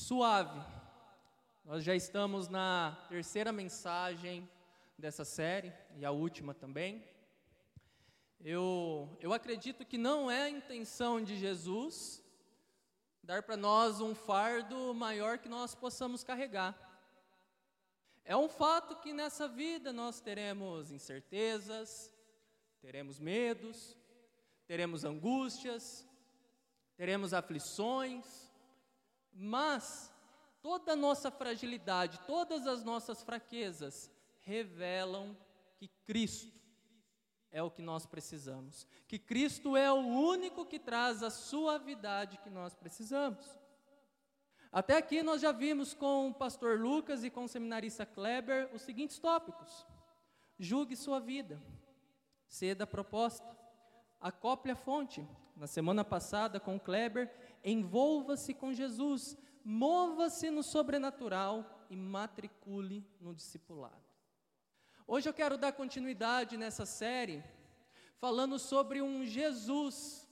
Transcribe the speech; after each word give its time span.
Suave. 0.00 0.58
Nós 1.62 1.84
já 1.84 1.94
estamos 1.94 2.48
na 2.48 2.96
terceira 3.10 3.52
mensagem 3.52 4.48
dessa 4.96 5.26
série 5.26 5.74
e 5.94 6.06
a 6.06 6.10
última 6.10 6.54
também. 6.54 7.04
Eu, 8.40 9.14
eu 9.20 9.30
acredito 9.34 9.84
que 9.84 9.98
não 9.98 10.30
é 10.30 10.44
a 10.44 10.48
intenção 10.48 11.22
de 11.22 11.36
Jesus 11.36 12.24
dar 13.22 13.42
para 13.42 13.58
nós 13.58 14.00
um 14.00 14.14
fardo 14.14 14.94
maior 14.94 15.36
que 15.36 15.50
nós 15.50 15.74
possamos 15.74 16.24
carregar. 16.24 16.74
É 18.24 18.34
um 18.34 18.48
fato 18.48 18.96
que 19.02 19.12
nessa 19.12 19.46
vida 19.46 19.92
nós 19.92 20.18
teremos 20.18 20.90
incertezas, 20.90 22.10
teremos 22.80 23.20
medos, 23.20 23.94
teremos 24.66 25.04
angústias, 25.04 26.08
teremos 26.96 27.34
aflições, 27.34 28.49
mas 29.32 30.12
toda 30.62 30.92
a 30.92 30.96
nossa 30.96 31.30
fragilidade, 31.30 32.20
todas 32.26 32.66
as 32.66 32.84
nossas 32.84 33.22
fraquezas 33.22 34.10
revelam 34.40 35.36
que 35.76 35.88
Cristo 36.04 36.60
é 37.50 37.62
o 37.62 37.70
que 37.70 37.82
nós 37.82 38.06
precisamos, 38.06 38.86
que 39.08 39.18
Cristo 39.18 39.76
é 39.76 39.90
o 39.90 39.96
único 39.96 40.64
que 40.64 40.78
traz 40.78 41.22
a 41.22 41.30
suavidade 41.30 42.38
que 42.38 42.50
nós 42.50 42.74
precisamos. 42.74 43.58
Até 44.72 44.96
aqui 44.96 45.22
nós 45.22 45.40
já 45.40 45.50
vimos 45.50 45.94
com 45.94 46.28
o 46.28 46.34
pastor 46.34 46.78
Lucas 46.78 47.24
e 47.24 47.30
com 47.30 47.44
o 47.44 47.48
seminarista 47.48 48.06
Kleber 48.06 48.70
os 48.72 48.82
seguintes 48.82 49.18
tópicos: 49.18 49.84
julgue 50.58 50.94
sua 50.94 51.18
vida, 51.18 51.60
ceda 52.46 52.84
a 52.84 52.86
proposta, 52.86 53.48
acople 54.20 54.70
a 54.70 54.76
fonte. 54.76 55.26
Na 55.56 55.66
semana 55.66 56.02
passada 56.04 56.58
com 56.58 56.76
o 56.76 56.80
Kleber, 56.80 57.30
envolva-se 57.64 58.54
com 58.54 58.72
Jesus, 58.72 59.36
mova-se 59.64 60.50
no 60.50 60.62
sobrenatural 60.62 61.86
e 61.90 61.96
matricule 61.96 63.06
no 63.20 63.34
discipulado. 63.34 64.10
Hoje 65.06 65.28
eu 65.28 65.34
quero 65.34 65.58
dar 65.58 65.72
continuidade 65.72 66.56
nessa 66.56 66.86
série, 66.86 67.42
falando 68.16 68.58
sobre 68.58 69.02
um 69.02 69.24
Jesus 69.24 70.28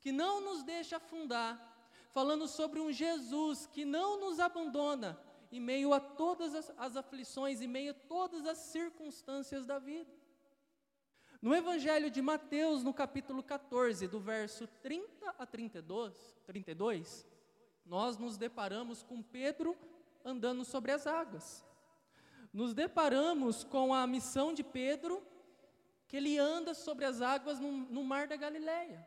que 0.00 0.10
não 0.10 0.40
nos 0.40 0.62
deixa 0.62 0.96
afundar, 0.96 1.76
falando 2.10 2.48
sobre 2.48 2.80
um 2.80 2.90
Jesus 2.92 3.66
que 3.66 3.84
não 3.84 4.18
nos 4.18 4.40
abandona 4.40 5.20
em 5.50 5.60
meio 5.60 5.92
a 5.92 6.00
todas 6.00 6.54
as, 6.76 6.96
aflições, 6.96 7.60
em 7.60 7.68
meio 7.68 7.92
a 7.92 7.94
todas 7.94 8.46
as 8.46 8.58
circunstâncias 8.58 9.64
da 9.64 9.78
vida. 9.78 10.10
No 11.46 11.54
Evangelho 11.54 12.10
de 12.10 12.20
Mateus, 12.20 12.82
no 12.82 12.92
capítulo 12.92 13.40
14, 13.40 14.08
do 14.08 14.18
verso 14.18 14.66
30 14.82 15.32
a 15.38 15.46
32, 15.46 16.36
32 16.44 17.24
nós 17.84 18.18
nos 18.18 18.36
deparamos 18.36 19.04
com 19.04 19.22
Pedro 19.22 19.78
andando 20.24 20.64
sobre 20.64 20.90
as 20.90 21.06
águas. 21.06 21.64
Nos 22.52 22.74
deparamos 22.74 23.62
com 23.62 23.94
a 23.94 24.08
missão 24.08 24.52
de 24.52 24.64
Pedro, 24.64 25.24
que 26.08 26.16
ele 26.16 26.36
anda 26.36 26.74
sobre 26.74 27.04
as 27.04 27.22
águas 27.22 27.60
no, 27.60 27.70
no 27.70 28.02
mar 28.02 28.26
da 28.26 28.34
Galileia. 28.34 29.06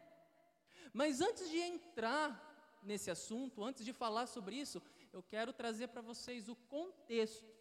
Mas 0.94 1.20
antes 1.20 1.50
de 1.50 1.58
entrar 1.58 2.80
nesse 2.81 3.12
assunto, 3.12 3.66
antes 3.66 3.84
de 3.84 3.92
falar 3.92 4.28
sobre 4.28 4.56
isso, 4.56 4.81
eu 5.12 5.22
quero 5.22 5.52
trazer 5.52 5.90
para 5.90 6.02
vocês 6.02 6.48
o 6.48 6.56
contexto 6.56 7.53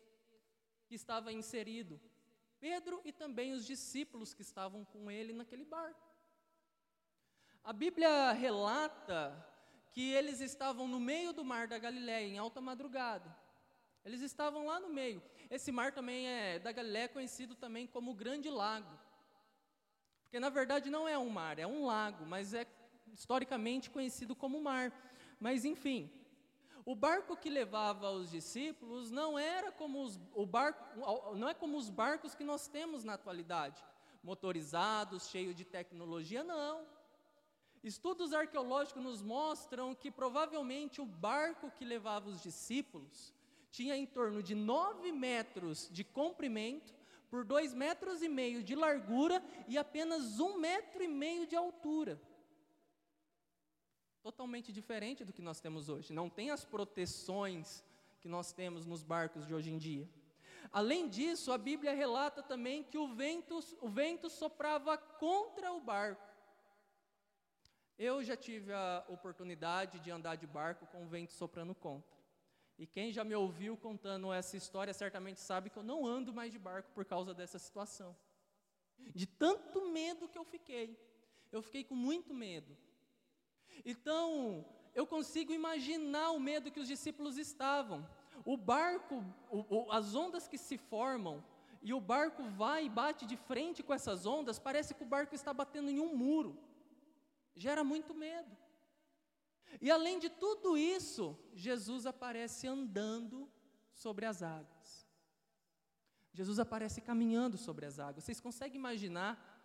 que 0.86 0.94
estava 0.94 1.32
inserido 1.32 2.00
Pedro 2.60 3.00
e 3.04 3.12
também 3.12 3.52
os 3.52 3.64
discípulos 3.64 4.34
que 4.34 4.42
estavam 4.42 4.84
com 4.84 5.10
ele 5.10 5.32
naquele 5.32 5.64
barco. 5.64 6.08
A 7.62 7.72
Bíblia 7.72 8.32
relata 8.32 9.46
que 9.92 10.12
eles 10.12 10.40
estavam 10.40 10.86
no 10.86 11.00
meio 11.00 11.32
do 11.32 11.44
mar 11.44 11.66
da 11.66 11.78
Galiléia, 11.78 12.26
em 12.26 12.38
alta 12.38 12.60
madrugada. 12.60 13.36
Eles 14.04 14.20
estavam 14.22 14.66
lá 14.66 14.80
no 14.80 14.88
meio. 14.88 15.22
Esse 15.50 15.70
mar 15.70 15.92
também 15.92 16.26
é 16.26 16.58
da 16.58 16.72
Galiléia 16.72 17.08
conhecido 17.08 17.54
também 17.54 17.86
como 17.86 18.14
Grande 18.14 18.48
Lago. 18.48 18.98
Porque 20.22 20.38
na 20.38 20.50
verdade 20.50 20.90
não 20.90 21.08
é 21.08 21.18
um 21.18 21.28
mar, 21.28 21.58
é 21.58 21.66
um 21.66 21.84
lago, 21.84 22.24
mas 22.26 22.54
é 22.54 22.66
historicamente 23.12 23.90
conhecido 23.90 24.34
como 24.34 24.62
mar. 24.62 24.92
Mas 25.40 25.64
enfim, 25.64 26.10
o 26.88 26.94
barco 26.94 27.36
que 27.36 27.50
levava 27.50 28.10
os 28.10 28.30
discípulos 28.30 29.10
não 29.10 29.38
era 29.38 29.70
como 29.70 30.02
os, 30.02 30.18
o 30.34 30.46
barco, 30.46 30.82
não 31.36 31.46
é 31.46 31.52
como 31.52 31.76
os 31.76 31.90
barcos 31.90 32.34
que 32.34 32.42
nós 32.42 32.66
temos 32.66 33.04
na 33.04 33.12
atualidade, 33.12 33.84
motorizados, 34.22 35.28
cheios 35.28 35.54
de 35.54 35.66
tecnologia, 35.66 36.42
não. 36.42 36.86
Estudos 37.84 38.32
arqueológicos 38.32 39.02
nos 39.02 39.20
mostram 39.20 39.94
que 39.94 40.10
provavelmente 40.10 40.98
o 40.98 41.04
barco 41.04 41.70
que 41.72 41.84
levava 41.84 42.30
os 42.30 42.42
discípulos 42.42 43.34
tinha 43.70 43.94
em 43.94 44.06
torno 44.06 44.42
de 44.42 44.54
9 44.54 45.12
metros 45.12 45.90
de 45.92 46.02
comprimento 46.02 46.94
por 47.28 47.44
dois 47.44 47.74
metros 47.74 48.22
e 48.22 48.30
meio 48.30 48.62
de 48.62 48.74
largura 48.74 49.44
e 49.68 49.76
apenas 49.76 50.40
um 50.40 50.56
metro 50.56 51.02
e 51.02 51.08
meio 51.08 51.46
de 51.46 51.54
altura. 51.54 52.18
Totalmente 54.22 54.72
diferente 54.72 55.24
do 55.24 55.32
que 55.32 55.42
nós 55.42 55.60
temos 55.60 55.88
hoje. 55.88 56.12
Não 56.12 56.28
tem 56.28 56.50
as 56.50 56.64
proteções 56.64 57.84
que 58.20 58.28
nós 58.28 58.52
temos 58.52 58.84
nos 58.84 59.02
barcos 59.02 59.46
de 59.46 59.54
hoje 59.54 59.70
em 59.70 59.78
dia. 59.78 60.08
Além 60.72 61.08
disso, 61.08 61.52
a 61.52 61.58
Bíblia 61.58 61.94
relata 61.94 62.42
também 62.42 62.82
que 62.82 62.98
o 62.98 63.08
vento, 63.14 63.60
o 63.80 63.88
vento 63.88 64.28
soprava 64.28 64.98
contra 64.98 65.72
o 65.72 65.80
barco. 65.80 66.26
Eu 67.98 68.22
já 68.22 68.36
tive 68.36 68.72
a 68.72 69.04
oportunidade 69.08 69.98
de 69.98 70.10
andar 70.10 70.36
de 70.36 70.46
barco 70.46 70.86
com 70.86 71.04
o 71.04 71.08
vento 71.08 71.32
soprando 71.32 71.74
contra. 71.74 72.16
E 72.78 72.86
quem 72.86 73.12
já 73.12 73.24
me 73.24 73.34
ouviu 73.34 73.76
contando 73.76 74.32
essa 74.32 74.56
história 74.56 74.94
certamente 74.94 75.40
sabe 75.40 75.68
que 75.68 75.76
eu 75.76 75.82
não 75.82 76.06
ando 76.06 76.32
mais 76.32 76.52
de 76.52 76.58
barco 76.58 76.90
por 76.92 77.04
causa 77.04 77.34
dessa 77.34 77.58
situação. 77.58 78.16
De 79.14 79.26
tanto 79.26 79.90
medo 79.90 80.28
que 80.28 80.38
eu 80.38 80.44
fiquei. 80.44 80.96
Eu 81.50 81.60
fiquei 81.60 81.82
com 81.82 81.96
muito 81.96 82.32
medo. 82.32 82.76
Então, 83.84 84.64
eu 84.94 85.06
consigo 85.06 85.52
imaginar 85.52 86.30
o 86.30 86.40
medo 86.40 86.70
que 86.70 86.80
os 86.80 86.88
discípulos 86.88 87.36
estavam. 87.38 88.08
O 88.44 88.56
barco, 88.56 89.24
o, 89.50 89.58
o, 89.76 89.92
as 89.92 90.14
ondas 90.14 90.48
que 90.48 90.58
se 90.58 90.78
formam, 90.78 91.44
e 91.82 91.92
o 91.94 92.00
barco 92.00 92.42
vai 92.42 92.86
e 92.86 92.90
bate 92.90 93.24
de 93.24 93.36
frente 93.36 93.82
com 93.82 93.94
essas 93.94 94.26
ondas, 94.26 94.58
parece 94.58 94.94
que 94.94 95.02
o 95.02 95.06
barco 95.06 95.34
está 95.34 95.52
batendo 95.52 95.90
em 95.90 96.00
um 96.00 96.16
muro 96.16 96.58
gera 97.58 97.82
muito 97.82 98.14
medo. 98.14 98.56
E 99.80 99.90
além 99.90 100.18
de 100.18 100.30
tudo 100.30 100.78
isso, 100.78 101.36
Jesus 101.54 102.06
aparece 102.06 102.66
andando 102.66 103.50
sobre 103.92 104.24
as 104.24 104.42
águas. 104.42 105.06
Jesus 106.32 106.58
aparece 106.58 107.00
caminhando 107.00 107.58
sobre 107.58 107.84
as 107.84 107.98
águas. 107.98 108.24
Vocês 108.24 108.40
conseguem 108.40 108.78
imaginar 108.78 109.57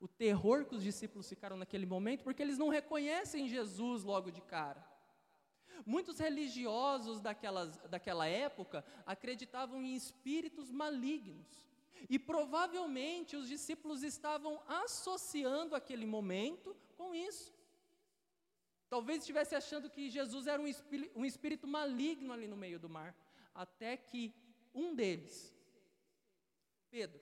o 0.00 0.08
terror 0.08 0.64
que 0.64 0.74
os 0.74 0.82
discípulos 0.82 1.28
ficaram 1.28 1.56
naquele 1.56 1.86
momento? 1.86 2.24
Porque 2.24 2.42
eles 2.42 2.58
não 2.58 2.68
reconhecem 2.68 3.48
Jesus 3.48 4.02
logo 4.02 4.30
de 4.30 4.40
cara. 4.40 4.84
Muitos 5.84 6.18
religiosos 6.18 7.20
daquelas, 7.20 7.76
daquela 7.88 8.26
época 8.26 8.84
acreditavam 9.06 9.82
em 9.82 9.94
espíritos 9.94 10.70
malignos. 10.70 11.62
E 12.08 12.18
provavelmente 12.18 13.36
os 13.36 13.46
discípulos 13.46 14.02
estavam 14.02 14.62
associando 14.66 15.74
aquele 15.74 16.06
momento 16.06 16.74
com 16.96 17.14
isso. 17.14 17.52
Talvez 18.88 19.20
estivesse 19.20 19.54
achando 19.54 19.88
que 19.88 20.10
Jesus 20.10 20.46
era 20.46 20.60
um 20.60 20.66
espírito, 20.66 21.18
um 21.18 21.24
espírito 21.24 21.66
maligno 21.66 22.32
ali 22.32 22.48
no 22.48 22.56
meio 22.56 22.78
do 22.78 22.88
mar, 22.88 23.14
até 23.54 23.96
que 23.96 24.34
um 24.74 24.94
deles, 24.94 25.54
Pedro, 26.90 27.20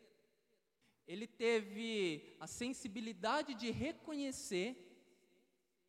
ele 1.09 1.27
teve 1.27 2.37
a 2.39 2.47
sensibilidade 2.47 3.55
de 3.55 3.71
reconhecer 3.71 4.85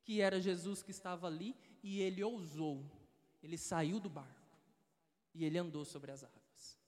que 0.01 0.21
era 0.21 0.39
Jesus 0.39 0.81
que 0.81 0.91
estava 0.91 1.27
ali 1.27 1.53
e 1.83 1.99
ele 1.99 2.23
ousou, 2.23 2.89
ele 3.43 3.57
saiu 3.57 3.99
do 3.99 4.09
barco 4.09 4.57
e 5.35 5.43
ele 5.43 5.57
andou 5.57 5.83
sobre 5.83 6.11
as 6.11 6.23
águas. 6.23 6.79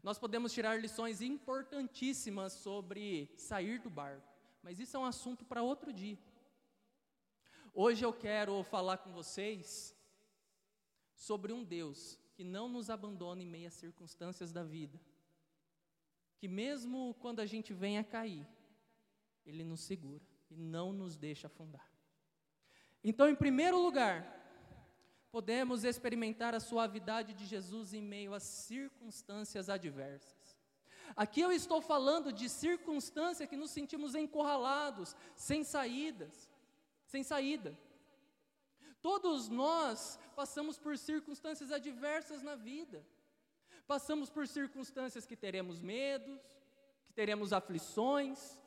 Nós 0.00 0.16
podemos 0.16 0.52
tirar 0.52 0.80
lições 0.80 1.20
importantíssimas 1.20 2.52
sobre 2.52 3.34
sair 3.36 3.80
do 3.80 3.90
barco. 3.90 4.32
Mas 4.62 4.78
isso 4.78 4.96
é 4.96 5.00
um 5.00 5.04
assunto 5.04 5.44
para 5.44 5.64
outro 5.64 5.92
dia. 5.92 6.18
Hoje 7.74 8.04
eu 8.04 8.12
quero 8.12 8.62
falar 8.62 8.98
com 8.98 9.10
vocês 9.12 9.92
sobre 11.14 11.52
um 11.52 11.64
Deus 11.64 12.18
que 12.34 12.44
não 12.44 12.68
nos 12.68 12.90
abandona 12.90 13.42
em 13.42 13.46
meio 13.46 13.66
às 13.66 13.74
circunstâncias 13.74 14.52
da 14.52 14.62
vida. 14.62 15.00
Que 16.38 16.48
mesmo 16.48 17.14
quando 17.20 17.40
a 17.40 17.46
gente 17.46 17.72
vem 17.72 17.98
a 17.98 18.04
cair, 18.04 18.46
Ele 19.44 19.64
nos 19.64 19.80
segura 19.80 20.24
e 20.50 20.56
não 20.56 20.92
nos 20.92 21.16
deixa 21.16 21.46
afundar. 21.46 21.90
Então, 23.02 23.28
em 23.28 23.34
primeiro 23.34 23.78
lugar, 23.78 24.36
podemos 25.30 25.84
experimentar 25.84 26.54
a 26.54 26.60
suavidade 26.60 27.34
de 27.34 27.44
Jesus 27.44 27.92
em 27.92 28.02
meio 28.02 28.34
às 28.34 28.42
circunstâncias 28.42 29.68
adversas. 29.68 30.56
Aqui 31.14 31.40
eu 31.40 31.52
estou 31.52 31.80
falando 31.80 32.32
de 32.32 32.48
circunstância 32.48 33.46
que 33.46 33.56
nos 33.56 33.70
sentimos 33.70 34.14
encurralados, 34.14 35.14
sem 35.36 35.62
saídas, 35.62 36.50
sem 37.06 37.22
saída. 37.22 37.78
Todos 39.00 39.48
nós 39.48 40.18
passamos 40.34 40.76
por 40.78 40.98
circunstâncias 40.98 41.70
adversas 41.70 42.42
na 42.42 42.56
vida. 42.56 43.06
Passamos 43.86 44.28
por 44.28 44.48
circunstâncias 44.48 45.24
que 45.24 45.36
teremos 45.36 45.80
medos, 45.80 46.40
que 47.06 47.12
teremos 47.12 47.52
aflições. 47.52 48.60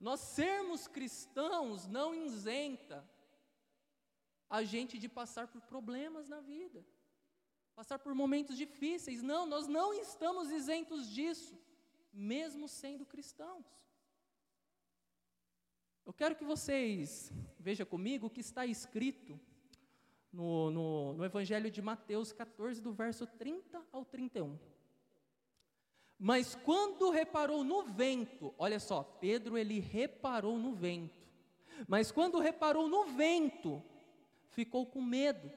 Nós 0.00 0.20
sermos 0.20 0.88
cristãos 0.88 1.86
não 1.86 2.14
isenta 2.14 3.08
a 4.50 4.64
gente 4.64 4.98
de 4.98 5.08
passar 5.08 5.46
por 5.46 5.60
problemas 5.62 6.28
na 6.28 6.40
vida, 6.40 6.84
passar 7.74 7.98
por 7.98 8.14
momentos 8.14 8.56
difíceis. 8.56 9.22
Não, 9.22 9.46
nós 9.46 9.66
não 9.68 9.94
estamos 9.94 10.50
isentos 10.50 11.08
disso, 11.08 11.56
mesmo 12.12 12.68
sendo 12.68 13.06
cristãos. 13.06 13.64
Eu 16.04 16.12
quero 16.12 16.36
que 16.36 16.44
vocês 16.44 17.32
vejam 17.58 17.86
comigo 17.86 18.26
o 18.26 18.30
que 18.30 18.40
está 18.40 18.66
escrito 18.66 19.40
no, 20.34 20.70
no, 20.70 21.12
no, 21.14 21.24
Evangelho 21.24 21.70
de 21.70 21.80
Mateus 21.80 22.32
14, 22.32 22.82
do 22.82 22.92
verso 22.92 23.26
30 23.26 23.80
ao 23.92 24.04
31. 24.04 24.58
Mas 26.18 26.54
quando 26.54 27.10
reparou 27.10 27.62
no 27.62 27.84
vento, 27.84 28.52
olha 28.58 28.80
só, 28.80 29.02
Pedro 29.02 29.56
ele 29.56 29.78
reparou 29.78 30.58
no 30.58 30.74
vento. 30.74 31.24
Mas 31.86 32.10
quando 32.10 32.40
reparou 32.40 32.88
no 32.88 33.04
vento, 33.04 33.82
ficou 34.50 34.86
com 34.86 35.00
medo. 35.00 35.50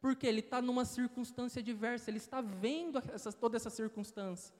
Porque 0.00 0.26
ele 0.26 0.40
está 0.40 0.62
numa 0.62 0.84
circunstância 0.84 1.62
diversa, 1.62 2.10
ele 2.10 2.18
está 2.18 2.40
vendo 2.40 2.98
essa, 3.12 3.32
toda 3.32 3.56
essa 3.56 3.68
circunstância, 3.68 4.54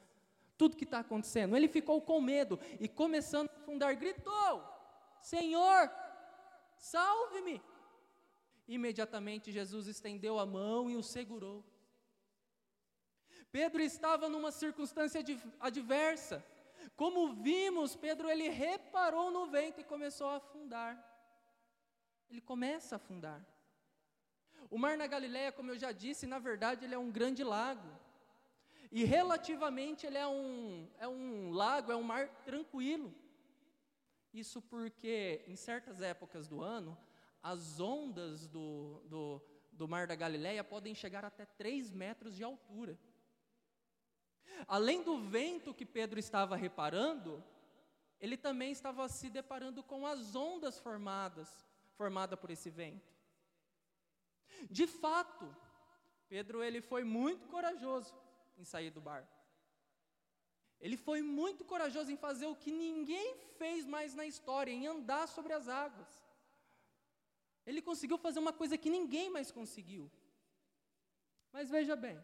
tudo 0.57 0.77
que 0.77 0.85
está 0.85 0.99
acontecendo. 0.99 1.57
Ele 1.57 1.67
ficou 1.67 2.01
com 2.03 2.21
medo 2.21 2.59
e, 2.79 2.87
começando 2.87 3.49
a 3.49 3.57
afundar, 3.63 3.97
gritou: 3.99 4.63
Senhor, 5.21 5.91
salve-me. 6.77 7.61
Imediatamente 8.77 9.51
Jesus 9.51 9.89
estendeu 9.89 10.39
a 10.39 10.47
mão 10.47 10.89
e 10.89 10.95
o 10.95 11.03
segurou. 11.03 11.65
Pedro 13.51 13.83
estava 13.83 14.29
numa 14.29 14.53
circunstância 14.53 15.21
adversa. 15.59 16.37
Como 16.95 17.35
vimos, 17.35 17.97
Pedro 17.97 18.31
ele 18.31 18.49
reparou 18.49 19.33
no 19.33 19.47
vento 19.47 19.81
e 19.81 19.91
começou 19.93 20.29
a 20.29 20.37
afundar. 20.37 20.93
Ele 22.31 22.41
começa 22.41 22.95
a 22.95 22.99
afundar. 22.99 23.45
O 24.71 24.79
mar 24.79 24.97
na 24.97 25.09
Galileia, 25.09 25.51
como 25.51 25.73
eu 25.73 25.77
já 25.77 25.91
disse, 25.91 26.25
na 26.25 26.39
verdade 26.39 26.85
ele 26.85 26.95
é 26.95 26.99
um 26.99 27.11
grande 27.11 27.43
lago. 27.43 27.91
E 28.93 29.03
relativamente 29.03 30.07
ele 30.07 30.17
é 30.17 30.29
um, 30.29 30.89
é 30.97 31.09
um 31.09 31.51
lago, 31.51 31.91
é 31.91 31.97
um 31.97 32.05
mar 32.05 32.29
tranquilo. 32.45 33.13
Isso 34.33 34.63
porque, 34.63 35.43
em 35.49 35.57
certas 35.57 36.01
épocas 36.01 36.47
do 36.47 36.63
ano, 36.63 36.97
as 37.43 37.81
ondas 37.81 38.47
do, 38.47 39.03
do, 39.07 39.43
do 39.73 39.89
Mar 39.89 40.07
da 40.07 40.15
Galileia 40.15 40.63
podem 40.63 40.95
chegar 40.95 41.25
até 41.25 41.45
3 41.45 41.91
metros 41.91 42.37
de 42.37 42.45
altura. 42.45 42.99
Além 44.67 45.03
do 45.03 45.19
vento 45.19 45.75
que 45.75 45.87
Pedro 45.87 46.19
estava 46.19 46.57
reparando, 46.57 47.43
ele 48.21 48.37
também 48.37 48.71
estava 48.71 49.09
se 49.09 49.31
deparando 49.31 49.83
com 49.83 50.07
as 50.07 50.35
ondas 50.35 50.79
formadas, 50.79 51.49
formada 51.97 52.37
por 52.37 52.51
esse 52.51 52.69
vento. 52.69 53.11
De 54.71 54.87
fato, 54.87 55.55
Pedro 56.29 56.63
ele 56.63 56.81
foi 56.81 57.03
muito 57.03 57.49
corajoso 57.49 58.15
em 58.59 58.65
sair 58.65 58.91
do 58.91 59.01
barco. 59.01 59.41
Ele 60.81 60.97
foi 60.97 61.23
muito 61.23 61.65
corajoso 61.65 62.11
em 62.11 62.17
fazer 62.17 62.47
o 62.47 62.57
que 62.57 62.71
ninguém 62.71 63.37
fez 63.59 63.87
mais 63.87 64.15
na 64.15 64.27
história, 64.27 64.71
em 64.71 64.87
andar 64.87 65.27
sobre 65.29 65.53
as 65.53 65.69
águas. 65.69 66.09
Ele 67.67 67.83
conseguiu 67.83 68.19
fazer 68.19 68.39
uma 68.39 68.53
coisa 68.53 68.79
que 68.79 68.91
ninguém 68.91 69.31
mais 69.31 69.51
conseguiu. 69.51 70.11
Mas 71.53 71.69
veja 71.71 71.97
bem, 71.97 72.23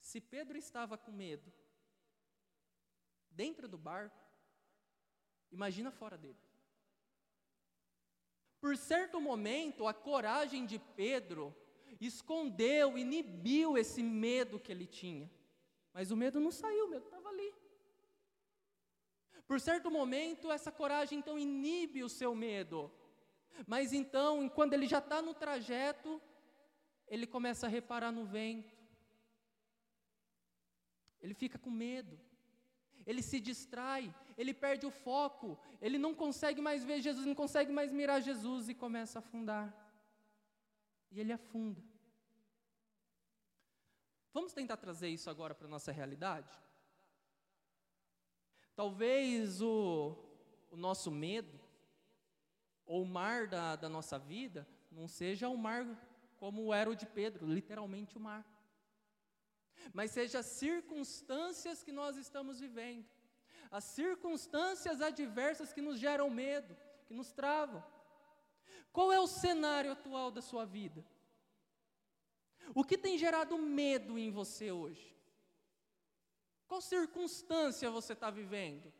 se 0.00 0.20
Pedro 0.20 0.56
estava 0.56 0.96
com 0.96 1.10
medo 1.10 1.52
dentro 3.30 3.68
do 3.68 3.78
barco, 3.78 4.18
imagina 5.50 5.90
fora 5.90 6.16
dele. 6.16 6.38
Por 8.60 8.76
certo 8.76 9.20
momento, 9.20 9.86
a 9.86 9.94
coragem 9.94 10.66
de 10.66 10.78
Pedro 10.78 11.54
escondeu, 12.00 12.98
inibiu 12.98 13.78
esse 13.78 14.02
medo 14.02 14.58
que 14.58 14.72
ele 14.72 14.86
tinha. 14.86 15.30
Mas 15.92 16.10
o 16.10 16.16
medo 16.16 16.40
não 16.40 16.50
saiu, 16.50 16.86
o 16.86 16.90
medo 16.90 17.04
estava 17.04 17.28
ali. 17.28 17.54
Por 19.46 19.60
certo 19.60 19.90
momento, 19.90 20.52
essa 20.52 20.70
coragem 20.70 21.18
então 21.18 21.38
inibe 21.38 22.02
o 22.02 22.08
seu 22.08 22.34
medo. 22.34 22.92
Mas 23.66 23.92
então, 23.92 24.48
quando 24.48 24.74
ele 24.74 24.86
já 24.86 24.98
está 24.98 25.20
no 25.20 25.34
trajeto, 25.34 26.20
ele 27.06 27.26
começa 27.26 27.66
a 27.66 27.68
reparar 27.68 28.12
no 28.12 28.24
vento. 28.24 28.76
Ele 31.20 31.34
fica 31.34 31.58
com 31.58 31.70
medo. 31.70 32.18
Ele 33.06 33.22
se 33.22 33.40
distrai, 33.40 34.14
ele 34.36 34.52
perde 34.52 34.84
o 34.84 34.90
foco, 34.90 35.58
ele 35.80 35.96
não 35.96 36.14
consegue 36.14 36.60
mais 36.60 36.84
ver 36.84 37.00
Jesus, 37.00 37.24
não 37.24 37.34
consegue 37.34 37.72
mais 37.72 37.90
mirar 37.90 38.20
Jesus 38.20 38.68
e 38.68 38.74
começa 38.74 39.18
a 39.18 39.20
afundar. 39.20 39.74
E 41.10 41.18
ele 41.18 41.32
afunda. 41.32 41.82
Vamos 44.30 44.52
tentar 44.52 44.76
trazer 44.76 45.08
isso 45.08 45.30
agora 45.30 45.54
para 45.54 45.66
a 45.66 45.70
nossa 45.70 45.90
realidade? 45.90 46.54
Talvez 48.76 49.62
o, 49.62 50.14
o 50.70 50.76
nosso 50.76 51.10
medo, 51.10 51.57
ou 52.88 53.04
mar 53.04 53.46
da, 53.46 53.76
da 53.76 53.88
nossa 53.88 54.18
vida, 54.18 54.66
não 54.90 55.06
seja 55.06 55.48
o 55.48 55.56
mar 55.56 55.86
como 56.38 56.72
era 56.72 56.88
o 56.88 56.96
de 56.96 57.06
Pedro, 57.06 57.46
literalmente 57.46 58.16
o 58.16 58.20
mar. 58.20 58.44
Mas 59.92 60.10
seja 60.10 60.38
as 60.38 60.46
circunstâncias 60.46 61.82
que 61.82 61.92
nós 61.92 62.16
estamos 62.16 62.58
vivendo, 62.58 63.06
as 63.70 63.84
circunstâncias 63.84 65.02
adversas 65.02 65.72
que 65.72 65.82
nos 65.82 66.00
geram 66.00 66.30
medo, 66.30 66.74
que 67.06 67.12
nos 67.12 67.30
travam. 67.30 67.84
Qual 68.90 69.12
é 69.12 69.20
o 69.20 69.26
cenário 69.26 69.92
atual 69.92 70.30
da 70.30 70.40
sua 70.40 70.64
vida? 70.64 71.04
O 72.74 72.82
que 72.82 72.96
tem 72.96 73.18
gerado 73.18 73.58
medo 73.58 74.18
em 74.18 74.30
você 74.30 74.72
hoje? 74.72 75.14
Qual 76.66 76.80
circunstância 76.80 77.90
você 77.90 78.14
está 78.14 78.30
vivendo? 78.30 78.92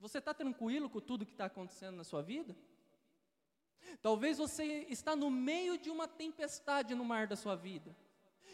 Você 0.00 0.18
está 0.18 0.34
tranquilo 0.34 0.90
com 0.90 1.00
tudo 1.00 1.26
que 1.26 1.32
está 1.32 1.46
acontecendo 1.46 1.96
na 1.96 2.04
sua 2.04 2.22
vida? 2.22 2.56
Talvez 4.02 4.38
você 4.38 4.86
está 4.88 5.14
no 5.14 5.30
meio 5.30 5.78
de 5.78 5.90
uma 5.90 6.06
tempestade 6.06 6.94
no 6.94 7.04
mar 7.04 7.26
da 7.26 7.36
sua 7.36 7.54
vida. 7.54 7.96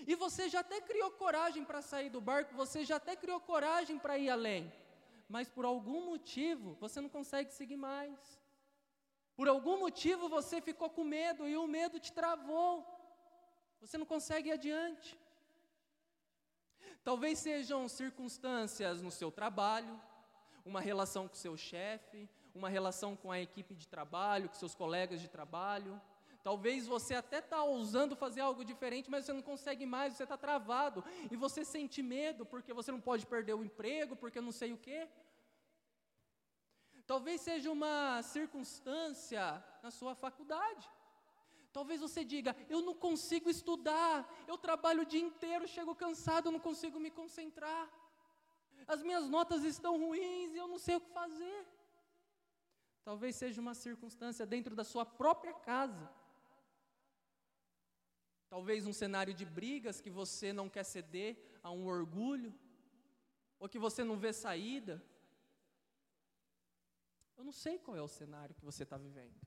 E 0.06 0.14
você 0.14 0.48
já 0.48 0.60
até 0.60 0.80
criou 0.80 1.10
coragem 1.12 1.64
para 1.64 1.80
sair 1.80 2.10
do 2.10 2.20
barco, 2.20 2.54
você 2.54 2.84
já 2.84 2.96
até 2.96 3.14
criou 3.16 3.40
coragem 3.40 3.98
para 3.98 4.18
ir 4.18 4.30
além. 4.30 4.72
Mas 5.28 5.48
por 5.48 5.64
algum 5.64 6.06
motivo 6.06 6.76
você 6.80 7.00
não 7.00 7.08
consegue 7.08 7.52
seguir 7.52 7.76
mais. 7.76 8.18
Por 9.34 9.48
algum 9.48 9.78
motivo 9.78 10.28
você 10.28 10.60
ficou 10.60 10.90
com 10.90 11.04
medo 11.04 11.48
e 11.48 11.56
o 11.56 11.66
medo 11.66 11.98
te 11.98 12.12
travou. 12.12 12.86
Você 13.80 13.96
não 13.96 14.06
consegue 14.06 14.48
ir 14.48 14.52
adiante. 14.52 15.18
Talvez 17.02 17.38
sejam 17.38 17.88
circunstâncias 17.88 19.02
no 19.02 19.10
seu 19.10 19.30
trabalho, 19.30 20.00
uma 20.64 20.80
relação 20.80 21.28
com 21.28 21.34
seu 21.34 21.56
chefe, 21.56 22.28
uma 22.54 22.68
relação 22.68 23.16
com 23.16 23.30
a 23.30 23.40
equipe 23.40 23.74
de 23.74 23.86
trabalho, 23.88 24.48
com 24.48 24.54
seus 24.54 24.74
colegas 24.74 25.20
de 25.20 25.28
trabalho. 25.28 26.00
Talvez 26.42 26.86
você 26.86 27.14
até 27.14 27.38
está 27.38 27.62
ousando 27.62 28.16
fazer 28.16 28.40
algo 28.40 28.64
diferente, 28.64 29.10
mas 29.10 29.24
você 29.24 29.32
não 29.32 29.42
consegue 29.42 29.86
mais, 29.86 30.14
você 30.14 30.24
está 30.24 30.36
travado. 30.36 31.04
E 31.30 31.36
você 31.36 31.64
sente 31.64 32.02
medo 32.02 32.44
porque 32.44 32.72
você 32.72 32.90
não 32.90 33.00
pode 33.00 33.26
perder 33.26 33.54
o 33.54 33.64
emprego, 33.64 34.16
porque 34.16 34.40
não 34.40 34.50
sei 34.50 34.72
o 34.72 34.78
quê. 34.78 35.08
Talvez 37.06 37.40
seja 37.40 37.70
uma 37.70 38.22
circunstância 38.22 39.62
na 39.82 39.90
sua 39.90 40.14
faculdade. 40.14 40.90
Talvez 41.72 42.00
você 42.00 42.24
diga: 42.24 42.54
eu 42.68 42.82
não 42.82 42.94
consigo 42.94 43.48
estudar, 43.48 44.28
eu 44.46 44.58
trabalho 44.58 45.02
o 45.02 45.06
dia 45.06 45.20
inteiro, 45.20 45.66
chego 45.66 45.94
cansado, 45.94 46.50
não 46.50 46.60
consigo 46.60 47.00
me 47.00 47.10
concentrar. 47.10 47.88
As 48.86 49.02
minhas 49.02 49.28
notas 49.28 49.64
estão 49.64 49.98
ruins 49.98 50.54
e 50.54 50.56
eu 50.56 50.68
não 50.68 50.78
sei 50.78 50.96
o 50.96 51.00
que 51.00 51.10
fazer. 51.10 51.66
Talvez 53.04 53.36
seja 53.36 53.60
uma 53.60 53.74
circunstância 53.74 54.46
dentro 54.46 54.74
da 54.74 54.84
sua 54.84 55.04
própria 55.04 55.54
casa. 55.54 56.10
Talvez 58.48 58.86
um 58.86 58.92
cenário 58.92 59.34
de 59.34 59.44
brigas 59.44 60.00
que 60.00 60.10
você 60.10 60.52
não 60.52 60.68
quer 60.68 60.84
ceder 60.84 61.38
a 61.62 61.70
um 61.70 61.86
orgulho, 61.86 62.54
ou 63.58 63.68
que 63.68 63.78
você 63.78 64.04
não 64.04 64.16
vê 64.16 64.32
saída. 64.32 65.02
Eu 67.36 67.44
não 67.44 67.52
sei 67.52 67.78
qual 67.78 67.96
é 67.96 68.02
o 68.02 68.08
cenário 68.08 68.54
que 68.54 68.64
você 68.64 68.82
está 68.82 68.96
vivendo. 68.96 69.40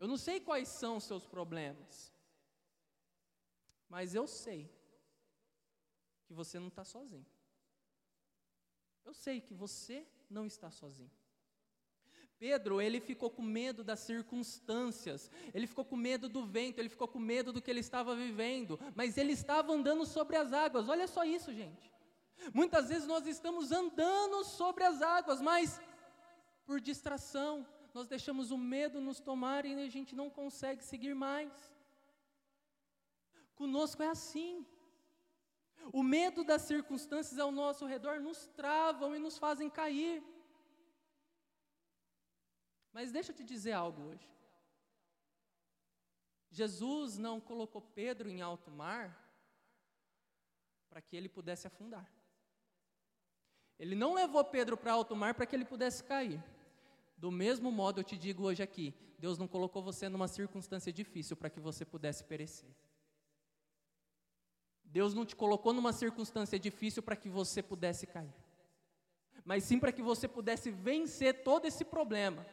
Eu 0.00 0.08
não 0.08 0.16
sei 0.16 0.40
quais 0.40 0.68
são 0.68 0.96
os 0.96 1.04
seus 1.04 1.26
problemas, 1.26 2.12
mas 3.88 4.14
eu 4.14 4.26
sei 4.26 4.73
que 6.34 6.36
você 6.36 6.58
não 6.58 6.68
está 6.68 6.84
sozinho. 6.84 7.24
Eu 9.04 9.14
sei 9.14 9.40
que 9.40 9.54
você 9.54 10.04
não 10.28 10.46
está 10.46 10.70
sozinho. 10.70 11.10
Pedro, 12.36 12.80
ele 12.80 13.00
ficou 13.00 13.30
com 13.30 13.40
medo 13.40 13.84
das 13.84 14.00
circunstâncias, 14.00 15.30
ele 15.54 15.68
ficou 15.68 15.84
com 15.84 15.96
medo 15.96 16.28
do 16.28 16.44
vento, 16.44 16.80
ele 16.80 16.88
ficou 16.88 17.06
com 17.06 17.20
medo 17.20 17.52
do 17.52 17.62
que 17.62 17.70
ele 17.70 17.80
estava 17.80 18.16
vivendo, 18.16 18.78
mas 18.96 19.16
ele 19.16 19.32
estava 19.32 19.72
andando 19.72 20.04
sobre 20.04 20.36
as 20.36 20.52
águas. 20.52 20.88
Olha 20.88 21.06
só 21.06 21.24
isso, 21.24 21.52
gente. 21.52 21.92
Muitas 22.52 22.88
vezes 22.88 23.06
nós 23.06 23.26
estamos 23.26 23.70
andando 23.70 24.42
sobre 24.44 24.82
as 24.82 25.00
águas, 25.00 25.40
mas 25.40 25.80
por 26.66 26.80
distração, 26.80 27.66
nós 27.94 28.08
deixamos 28.08 28.50
o 28.50 28.58
medo 28.58 29.00
nos 29.00 29.20
tomar 29.20 29.64
e 29.64 29.72
a 29.74 29.88
gente 29.88 30.16
não 30.16 30.28
consegue 30.28 30.82
seguir 30.82 31.14
mais. 31.14 31.52
Conosco 33.54 34.02
é 34.02 34.08
assim. 34.08 34.66
O 35.92 36.02
medo 36.02 36.44
das 36.44 36.62
circunstâncias 36.62 37.38
ao 37.38 37.52
nosso 37.52 37.86
redor 37.86 38.20
nos 38.20 38.46
travam 38.48 39.14
e 39.14 39.18
nos 39.18 39.38
fazem 39.38 39.68
cair. 39.68 40.22
Mas 42.92 43.10
deixa 43.10 43.32
eu 43.32 43.36
te 43.36 43.44
dizer 43.44 43.72
algo 43.72 44.02
hoje. 44.02 44.28
Jesus 46.50 47.18
não 47.18 47.40
colocou 47.40 47.82
Pedro 47.82 48.28
em 48.28 48.40
alto 48.40 48.70
mar 48.70 49.20
para 50.88 51.02
que 51.02 51.16
ele 51.16 51.28
pudesse 51.28 51.66
afundar. 51.66 52.08
Ele 53.76 53.96
não 53.96 54.14
levou 54.14 54.44
Pedro 54.44 54.76
para 54.76 54.92
alto 54.92 55.16
mar 55.16 55.34
para 55.34 55.44
que 55.44 55.56
ele 55.56 55.64
pudesse 55.64 56.04
cair. 56.04 56.42
Do 57.16 57.32
mesmo 57.32 57.72
modo, 57.72 58.00
eu 58.00 58.04
te 58.04 58.16
digo 58.16 58.44
hoje 58.44 58.62
aqui: 58.62 58.94
Deus 59.18 59.36
não 59.38 59.48
colocou 59.48 59.82
você 59.82 60.08
numa 60.08 60.28
circunstância 60.28 60.92
difícil 60.92 61.36
para 61.36 61.50
que 61.50 61.58
você 61.58 61.84
pudesse 61.84 62.22
perecer. 62.22 62.70
Deus 64.94 65.12
não 65.12 65.26
te 65.26 65.34
colocou 65.34 65.72
numa 65.72 65.92
circunstância 65.92 66.56
difícil 66.56 67.02
para 67.02 67.16
que 67.16 67.28
você 67.28 67.60
pudesse 67.60 68.06
cair, 68.06 68.32
mas 69.44 69.64
sim 69.64 69.80
para 69.80 69.90
que 69.90 70.00
você 70.00 70.28
pudesse 70.28 70.70
vencer 70.70 71.42
todo 71.42 71.66
esse 71.66 71.84
problema. 71.84 72.46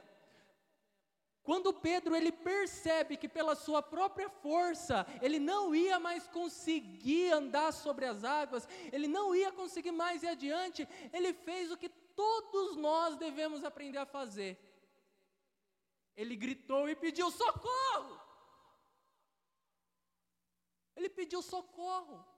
Quando 1.44 1.72
Pedro 1.72 2.16
ele 2.16 2.32
percebe 2.32 3.16
que 3.16 3.30
pela 3.30 3.54
sua 3.54 3.84
própria 3.84 4.28
força 4.28 5.06
ele 5.22 5.38
não 5.38 5.76
ia 5.76 6.00
mais 6.00 6.28
conseguir 6.28 7.32
andar 7.32 7.72
sobre 7.74 8.06
as 8.06 8.24
águas, 8.24 8.68
ele 8.92 9.08
não 9.08 9.36
ia 9.36 9.52
conseguir 9.52 9.92
mais 9.92 10.24
ir 10.24 10.30
adiante, 10.30 10.90
ele 11.14 11.34
fez 11.34 11.72
o 11.72 11.78
que 11.78 11.90
todos 11.90 12.76
nós 12.76 13.18
devemos 13.18 13.64
aprender 13.64 14.00
a 14.00 14.06
fazer. 14.18 14.58
Ele 16.16 16.36
gritou 16.36 16.90
e 16.90 16.96
pediu 16.96 17.30
socorro. 17.30 18.20
Ele 20.96 21.08
pediu 21.08 21.44
socorro. 21.44 22.31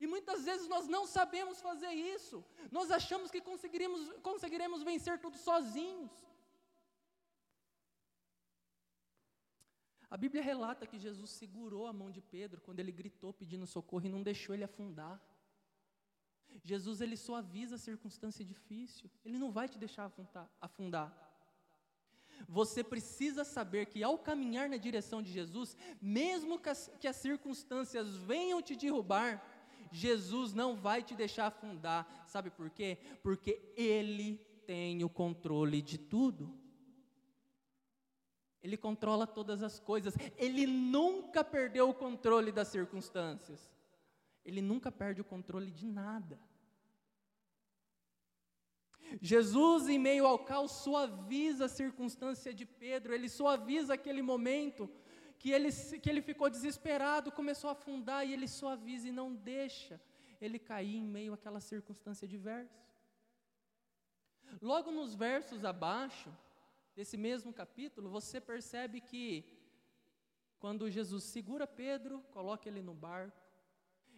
E 0.00 0.06
muitas 0.06 0.44
vezes 0.44 0.66
nós 0.66 0.88
não 0.88 1.06
sabemos 1.06 1.60
fazer 1.60 1.92
isso. 1.92 2.42
Nós 2.70 2.90
achamos 2.90 3.30
que 3.30 3.40
conseguiremos, 3.40 4.10
conseguiremos 4.22 4.82
vencer 4.82 5.20
tudo 5.20 5.36
sozinhos. 5.36 6.10
A 10.10 10.16
Bíblia 10.16 10.42
relata 10.42 10.86
que 10.86 10.98
Jesus 10.98 11.30
segurou 11.30 11.86
a 11.86 11.92
mão 11.92 12.10
de 12.10 12.20
Pedro 12.20 12.60
quando 12.60 12.80
ele 12.80 12.90
gritou 12.90 13.32
pedindo 13.32 13.66
socorro 13.66 14.06
e 14.06 14.08
não 14.08 14.22
deixou 14.22 14.54
ele 14.54 14.64
afundar. 14.64 15.20
Jesus 16.64 17.00
ele 17.00 17.16
suaviza 17.16 17.76
a 17.76 17.78
circunstância 17.78 18.44
difícil, 18.44 19.08
ele 19.24 19.38
não 19.38 19.52
vai 19.52 19.68
te 19.68 19.78
deixar 19.78 20.10
afundar. 20.60 21.30
Você 22.48 22.82
precisa 22.82 23.44
saber 23.44 23.86
que 23.86 24.02
ao 24.02 24.18
caminhar 24.18 24.68
na 24.68 24.76
direção 24.76 25.22
de 25.22 25.30
Jesus, 25.30 25.76
mesmo 26.00 26.58
que 26.58 26.68
as, 26.68 26.90
que 26.98 27.06
as 27.06 27.16
circunstâncias 27.16 28.16
venham 28.16 28.62
te 28.62 28.74
derrubar, 28.74 29.42
Jesus 29.90 30.54
não 30.54 30.76
vai 30.76 31.02
te 31.02 31.14
deixar 31.14 31.46
afundar. 31.46 32.24
Sabe 32.26 32.50
por 32.50 32.70
quê? 32.70 32.98
Porque 33.22 33.72
Ele 33.76 34.36
tem 34.66 35.02
o 35.02 35.08
controle 35.08 35.82
de 35.82 35.98
tudo. 35.98 36.54
Ele 38.62 38.76
controla 38.76 39.26
todas 39.26 39.62
as 39.62 39.78
coisas. 39.80 40.14
Ele 40.36 40.66
nunca 40.66 41.42
perdeu 41.42 41.88
o 41.88 41.94
controle 41.94 42.52
das 42.52 42.68
circunstâncias. 42.68 43.70
Ele 44.44 44.60
nunca 44.60 44.92
perde 44.92 45.20
o 45.20 45.24
controle 45.24 45.70
de 45.70 45.86
nada. 45.86 46.38
Jesus, 49.20 49.88
em 49.88 49.98
meio 49.98 50.26
ao 50.26 50.38
caos, 50.38 50.70
suaviza 50.70 51.64
a 51.64 51.68
circunstância 51.68 52.54
de 52.54 52.64
Pedro, 52.64 53.12
ele 53.12 53.28
suaviza 53.28 53.94
aquele 53.94 54.22
momento 54.22 54.88
que 55.40 55.50
ele, 55.50 55.70
que 56.02 56.10
ele 56.10 56.20
ficou 56.20 56.50
desesperado, 56.50 57.32
começou 57.32 57.68
a 57.70 57.72
afundar, 57.72 58.26
e 58.26 58.32
ele 58.34 58.46
suaviza 58.46 59.08
e 59.08 59.18
não 59.20 59.34
deixa 59.34 59.98
ele 60.38 60.58
cair 60.58 60.96
em 60.96 61.06
meio 61.16 61.32
àquela 61.32 61.60
circunstância 61.60 62.28
diversa. 62.28 62.78
Logo 64.60 64.90
nos 64.90 65.14
versos 65.14 65.64
abaixo, 65.64 66.30
desse 66.94 67.16
mesmo 67.16 67.54
capítulo, 67.54 68.10
você 68.10 68.38
percebe 68.38 69.00
que 69.00 69.58
quando 70.58 70.90
Jesus 70.90 71.24
segura 71.24 71.66
Pedro, 71.66 72.20
coloca 72.32 72.68
ele 72.68 72.82
no 72.82 72.92
barco, 72.92 73.40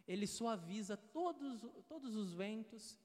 ele 0.08 0.26
suaviza 0.26 0.96
todos, 0.96 1.62
todos 1.86 2.16
os 2.16 2.34
ventos 2.34 2.98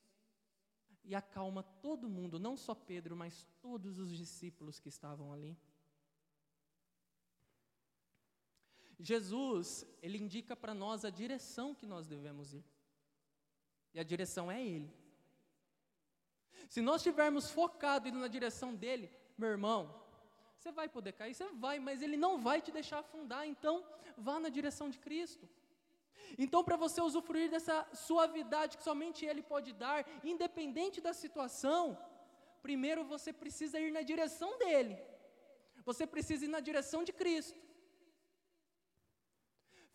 e 1.04 1.14
acalma 1.14 1.62
todo 1.62 2.10
mundo, 2.10 2.40
não 2.40 2.58
só 2.58 2.74
Pedro, 2.74 3.16
mas 3.16 3.46
todos 3.62 4.00
os 4.00 4.10
discípulos 4.18 4.80
que 4.80 4.90
estavam 4.90 5.32
ali. 5.32 5.56
Jesus, 9.00 9.86
ele 10.02 10.18
indica 10.18 10.56
para 10.56 10.74
nós 10.74 11.06
a 11.06 11.10
direção 11.10 11.76
que 11.76 11.86
nós 11.86 12.08
devemos 12.08 12.54
ir. 12.54 12.64
E 13.94 14.00
a 14.00 14.04
direção 14.04 14.52
é 14.52 14.66
Ele. 14.66 14.92
Se 16.68 16.82
nós 16.82 17.02
estivermos 17.02 17.50
focados 17.50 18.12
na 18.12 18.28
direção 18.28 18.76
dele, 18.76 19.12
meu 19.38 19.50
irmão, 19.50 20.04
você 20.58 20.72
vai 20.72 20.90
poder 20.90 21.14
cair, 21.14 21.34
você 21.34 21.48
vai, 21.54 21.80
mas 21.80 22.02
ele 22.02 22.18
não 22.18 22.40
vai 22.40 22.62
te 22.62 22.72
deixar 22.72 23.00
afundar, 23.00 23.48
então 23.48 23.86
vá 24.18 24.40
na 24.40 24.50
direção 24.50 24.90
de 24.90 24.98
Cristo. 24.98 25.48
Então, 26.38 26.64
para 26.64 26.76
você 26.76 27.00
usufruir 27.02 27.50
dessa 27.50 27.88
suavidade 27.94 28.78
que 28.78 28.84
somente 28.84 29.26
Ele 29.26 29.42
pode 29.42 29.72
dar, 29.72 30.06
independente 30.24 31.00
da 31.00 31.14
situação, 31.14 31.98
primeiro 32.62 33.06
você 33.06 33.32
precisa 33.32 33.80
ir 33.80 33.92
na 33.92 34.02
direção 34.02 34.58
dEle, 34.58 34.98
você 35.86 36.06
precisa 36.06 36.44
ir 36.46 36.50
na 36.50 36.60
direção 36.60 37.04
de 37.04 37.14
Cristo. 37.14 37.67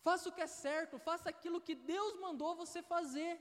Faça 0.05 0.27
o 0.27 0.33
que 0.35 0.41
é 0.41 0.47
certo, 0.47 0.99
faça 0.99 1.29
aquilo 1.29 1.61
que 1.67 1.75
Deus 1.75 2.19
mandou 2.19 2.55
você 2.55 2.81
fazer. 2.81 3.39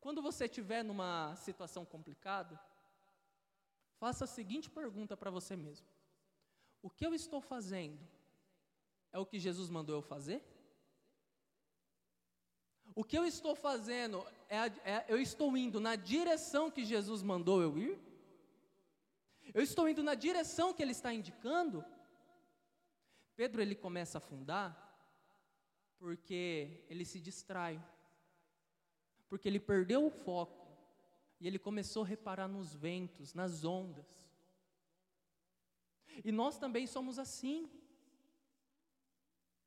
Quando 0.00 0.20
você 0.20 0.46
estiver 0.46 0.82
numa 0.82 1.36
situação 1.36 1.84
complicada, 1.84 2.60
faça 4.00 4.24
a 4.24 4.32
seguinte 4.38 4.68
pergunta 4.68 5.16
para 5.16 5.30
você 5.30 5.54
mesmo: 5.54 5.86
O 6.82 6.90
que 6.90 7.06
eu 7.06 7.14
estou 7.14 7.40
fazendo 7.40 8.00
é 9.12 9.18
o 9.20 9.26
que 9.30 9.38
Jesus 9.38 9.70
mandou 9.70 9.94
eu 9.94 10.02
fazer? 10.02 10.42
O 12.96 13.04
que 13.04 13.16
eu 13.16 13.24
estou 13.24 13.54
fazendo 13.54 14.26
é, 14.48 14.58
é, 14.94 15.04
eu 15.08 15.20
estou 15.20 15.56
indo 15.56 15.78
na 15.80 15.94
direção 15.94 16.72
que 16.72 16.84
Jesus 16.84 17.22
mandou 17.22 17.62
eu 17.62 17.78
ir? 17.78 17.96
Eu 19.54 19.62
estou 19.62 19.88
indo 19.88 20.02
na 20.02 20.16
direção 20.16 20.74
que 20.74 20.82
Ele 20.82 20.90
está 20.90 21.14
indicando? 21.14 21.84
Pedro 23.42 23.60
ele 23.60 23.74
começa 23.74 24.18
a 24.18 24.20
afundar 24.20 24.68
porque 25.98 26.84
ele 26.88 27.04
se 27.04 27.18
distrai 27.18 27.82
porque 29.28 29.48
ele 29.48 29.58
perdeu 29.58 30.06
o 30.06 30.10
foco 30.10 30.68
e 31.40 31.48
ele 31.48 31.58
começou 31.58 32.04
a 32.04 32.06
reparar 32.06 32.46
nos 32.46 32.72
ventos, 32.72 33.34
nas 33.34 33.64
ondas. 33.64 34.06
E 36.24 36.30
nós 36.30 36.56
também 36.56 36.86
somos 36.86 37.18
assim. 37.18 37.68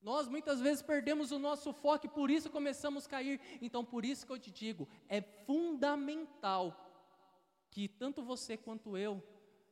Nós 0.02 0.30
muitas 0.30 0.62
vezes 0.62 0.82
perdemos 0.82 1.34
o 1.34 1.40
nosso 1.40 1.74
foco 1.74 2.06
e 2.06 2.10
por 2.10 2.32
isso 2.32 2.50
começamos 2.50 3.06
a 3.06 3.10
cair. 3.10 3.42
Então, 3.62 3.84
por 3.84 4.06
isso 4.06 4.26
que 4.26 4.32
eu 4.32 4.40
te 4.40 4.52
digo, 4.52 4.88
é 5.10 5.20
fundamental 5.22 6.66
que 7.70 7.90
tanto 7.90 8.24
você 8.24 8.56
quanto 8.56 8.96
eu, 8.96 9.22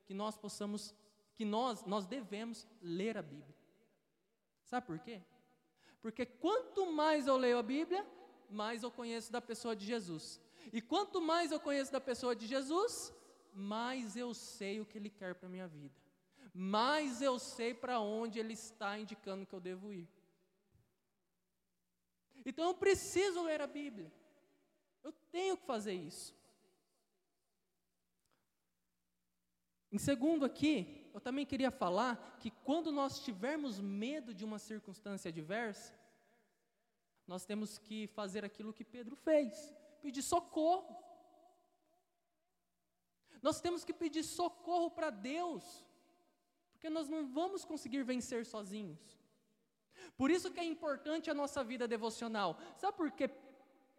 que 0.03 0.13
nós 0.13 0.36
possamos, 0.36 0.93
que 1.36 1.45
nós, 1.45 1.86
nós 1.86 2.05
devemos 2.05 2.67
ler 2.81 3.17
a 3.17 3.22
Bíblia. 3.22 3.52
Sabe 4.74 4.88
por 4.88 4.98
quê? 4.98 5.22
Porque 6.01 6.25
quanto 6.25 6.92
mais 6.92 7.27
eu 7.27 7.38
leio 7.38 7.60
a 7.60 7.62
Bíblia, 7.62 8.03
mais 8.50 8.82
eu 8.82 8.89
conheço 8.89 9.32
da 9.32 9.39
pessoa 9.39 9.75
de 9.75 9.86
Jesus. 9.86 10.42
E 10.77 10.82
quanto 10.82 11.22
mais 11.22 11.51
eu 11.51 11.60
conheço 11.60 11.92
da 11.92 12.01
pessoa 12.01 12.36
de 12.36 12.48
Jesus, 12.48 13.13
mais 13.53 14.15
eu 14.15 14.34
sei 14.34 14.82
o 14.82 14.86
que 14.88 14.98
Ele 14.98 15.12
quer 15.12 15.36
para 15.36 15.46
a 15.48 15.51
minha 15.51 15.68
vida. 15.68 15.94
Mais 16.51 17.22
eu 17.22 17.38
sei 17.38 17.75
para 17.75 18.00
onde 18.00 18.39
Ele 18.39 18.53
está 18.53 18.98
indicando 18.98 19.46
que 19.46 19.53
eu 19.53 19.60
devo 19.60 19.94
ir. 19.94 20.10
Então 22.44 22.65
eu 22.65 22.74
preciso 22.74 23.44
ler 23.44 23.62
a 23.62 23.68
Bíblia. 23.68 24.12
Eu 25.03 25.12
tenho 25.32 25.56
que 25.56 25.68
fazer 25.68 25.94
isso. 25.94 26.36
Em 29.92 30.00
segundo 30.00 30.44
aqui, 30.44 31.02
eu 31.13 31.22
também 31.22 31.46
queria 31.46 31.70
falar 31.70 32.38
que 32.39 32.50
quando 32.50 32.91
nós 32.91 33.20
tivermos 33.20 33.79
medo 33.79 34.34
de 34.34 34.43
uma 34.43 34.58
circunstância 34.58 35.29
adversa, 35.29 35.93
nós 37.27 37.46
temos 37.46 37.77
que 37.77 38.08
fazer 38.08 38.43
aquilo 38.43 38.74
que 38.74 38.84
Pedro 38.84 39.15
fez: 39.15 39.74
pedir 40.01 40.24
socorro. 40.24 41.01
Nós 43.41 43.62
temos 43.62 43.84
que 43.84 43.93
pedir 43.93 44.24
socorro 44.24 44.89
para 44.89 45.10
Deus, 45.10 45.86
porque 46.72 46.89
nós 46.89 47.08
não 47.08 47.27
vamos 47.27 47.63
conseguir 47.63 48.03
vencer 48.03 48.46
sozinhos. 48.46 49.20
Por 50.17 50.32
isso 50.32 50.51
que 50.51 50.60
é 50.60 50.63
importante 50.63 51.29
a 51.29 51.34
nossa 51.34 51.63
vida 51.63 51.88
devocional. 51.88 52.58
Sabe 52.77 52.98
por 52.98 53.12
que 53.12 53.29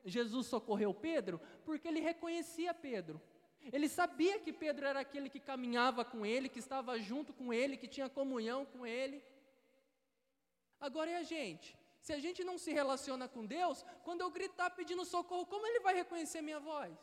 Jesus 0.04 0.46
socorreu 0.46 0.92
Pedro? 0.92 1.40
Porque 1.64 1.86
ele 1.88 2.00
reconhecia 2.00 2.74
Pedro. 2.74 3.20
Ele 3.72 3.88
sabia 3.88 4.38
que 4.38 4.52
Pedro 4.52 4.86
era 4.86 5.00
aquele 5.00 5.28
que 5.30 5.40
caminhava 5.40 6.04
com 6.04 6.24
ele, 6.24 6.48
que 6.48 6.58
estava 6.58 6.98
junto 6.98 7.32
com 7.32 7.52
ele, 7.52 7.76
que 7.76 7.88
tinha 7.88 8.08
comunhão 8.08 8.64
com 8.66 8.86
ele. 8.86 9.22
Agora 10.80 11.10
é 11.10 11.16
a 11.16 11.22
gente. 11.22 11.76
Se 12.00 12.12
a 12.12 12.18
gente 12.18 12.44
não 12.44 12.58
se 12.58 12.72
relaciona 12.72 13.26
com 13.26 13.46
Deus, 13.46 13.84
quando 14.02 14.20
eu 14.20 14.30
gritar 14.30 14.70
pedindo 14.70 15.04
socorro, 15.04 15.46
como 15.46 15.66
ele 15.66 15.80
vai 15.80 15.94
reconhecer 15.94 16.42
minha 16.42 16.60
voz? 16.60 16.98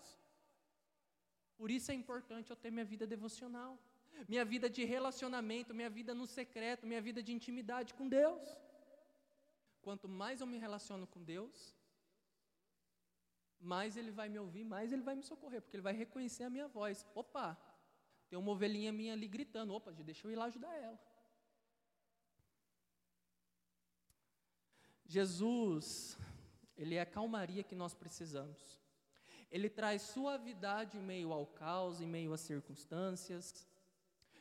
Por 1.58 1.72
isso 1.72 1.92
é 1.92 1.96
importante 1.96 2.52
eu 2.52 2.56
ter 2.56 2.72
minha 2.72 2.86
vida 2.86 3.08
devocional, 3.08 3.80
minha 4.28 4.46
vida 4.46 4.70
de 4.70 4.84
relacionamento, 4.84 5.74
minha 5.74 5.90
vida 5.90 6.14
no 6.14 6.28
secreto, 6.28 6.86
minha 6.86 7.02
vida 7.02 7.24
de 7.24 7.34
intimidade 7.34 7.94
com 7.96 8.08
Deus. 8.08 8.44
Quanto 9.82 10.08
mais 10.08 10.42
eu 10.42 10.48
me 10.48 10.60
relaciono 10.60 11.08
com 11.08 11.24
Deus, 11.24 11.76
mais 13.62 13.96
Ele 13.96 14.12
vai 14.12 14.28
me 14.28 14.40
ouvir, 14.40 14.64
mais 14.64 14.92
Ele 14.92 15.02
vai 15.02 15.16
me 15.16 15.24
socorrer, 15.24 15.62
porque 15.62 15.76
Ele 15.78 15.84
vai 15.84 15.94
reconhecer 15.94 16.44
a 16.44 16.50
minha 16.50 16.68
voz. 16.68 17.06
Opa, 17.14 17.58
tem 18.30 18.38
uma 18.38 18.52
ovelhinha 18.52 18.92
minha 18.92 19.14
ali 19.14 19.28
gritando, 19.28 19.74
opa, 19.74 19.92
deixa 19.92 20.28
eu 20.28 20.32
ir 20.32 20.36
lá 20.36 20.46
ajudar 20.46 20.76
ela. 20.78 21.00
Jesus, 25.06 26.18
Ele 26.78 26.96
é 26.96 27.02
a 27.02 27.06
calmaria 27.06 27.64
que 27.64 27.76
nós 27.76 27.94
precisamos. 27.94 28.82
Ele 29.52 29.70
traz 29.70 30.02
suavidade 30.04 30.98
em 30.98 31.02
meio 31.02 31.34
ao 31.34 31.46
caos, 31.46 32.00
em 32.00 32.08
meio 32.08 32.32
às 32.34 32.40
circunstâncias. 32.42 33.68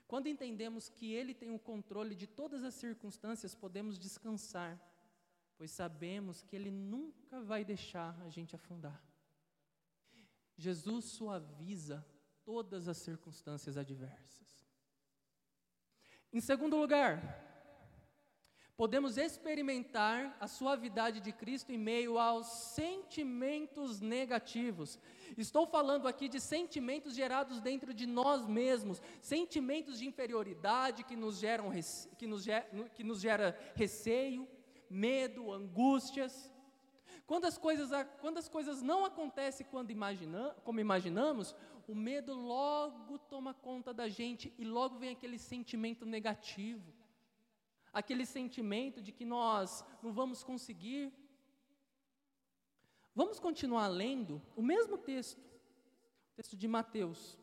Quando 0.06 0.28
entendemos 0.28 0.88
que 0.88 1.12
Ele 1.12 1.34
tem 1.34 1.52
o 1.52 1.58
controle 1.58 2.14
de 2.14 2.26
todas 2.26 2.62
as 2.62 2.74
circunstâncias, 2.74 3.54
podemos 3.54 3.98
descansar, 3.98 4.80
pois 5.60 5.72
sabemos 5.72 6.42
que 6.42 6.56
Ele 6.56 6.70
nunca 6.70 7.42
vai 7.42 7.62
deixar 7.62 8.18
a 8.22 8.30
gente 8.30 8.56
afundar. 8.56 8.98
Jesus 10.56 11.04
suaviza 11.04 12.02
todas 12.46 12.88
as 12.88 12.96
circunstâncias 12.96 13.76
adversas. 13.76 14.66
Em 16.32 16.40
segundo 16.40 16.78
lugar, 16.78 17.20
podemos 18.74 19.18
experimentar 19.18 20.34
a 20.40 20.48
suavidade 20.48 21.20
de 21.20 21.30
Cristo 21.30 21.70
em 21.70 21.76
meio 21.76 22.18
aos 22.18 22.46
sentimentos 22.46 24.00
negativos. 24.00 24.98
Estou 25.36 25.66
falando 25.66 26.08
aqui 26.08 26.26
de 26.26 26.40
sentimentos 26.40 27.14
gerados 27.14 27.60
dentro 27.60 27.92
de 27.92 28.06
nós 28.06 28.46
mesmos, 28.46 29.02
sentimentos 29.20 29.98
de 29.98 30.06
inferioridade 30.06 31.04
que 31.04 31.16
nos 31.16 31.38
geram 31.38 31.70
que 32.16 32.26
nos 32.26 32.46
que 32.94 33.04
nos 33.04 33.20
gera 33.20 33.54
receio, 33.74 34.48
medo, 34.90 35.52
angústias. 35.52 36.52
Quando 37.26 37.46
as 37.46 37.56
coisas, 37.56 37.90
quando 38.20 38.38
as 38.38 38.48
coisas 38.48 38.82
não 38.82 39.04
acontecem 39.04 39.66
quando 39.70 39.90
imagina, 39.90 40.54
como 40.64 40.80
imaginamos, 40.80 41.54
o 41.86 41.94
medo 41.94 42.34
logo 42.34 43.18
toma 43.18 43.54
conta 43.54 43.94
da 43.94 44.08
gente 44.08 44.52
e 44.58 44.64
logo 44.64 44.98
vem 44.98 45.10
aquele 45.10 45.38
sentimento 45.38 46.04
negativo 46.04 47.00
aquele 47.92 48.24
sentimento 48.24 49.02
de 49.02 49.12
que 49.12 49.24
nós 49.24 49.84
não 50.02 50.12
vamos 50.12 50.42
conseguir. 50.42 51.12
Vamos 53.14 53.40
continuar 53.40 53.88
lendo 53.88 54.40
o 54.56 54.62
mesmo 54.62 54.96
texto, 54.96 55.38
o 55.38 56.36
texto 56.36 56.56
de 56.56 56.68
Mateus. 56.68 57.38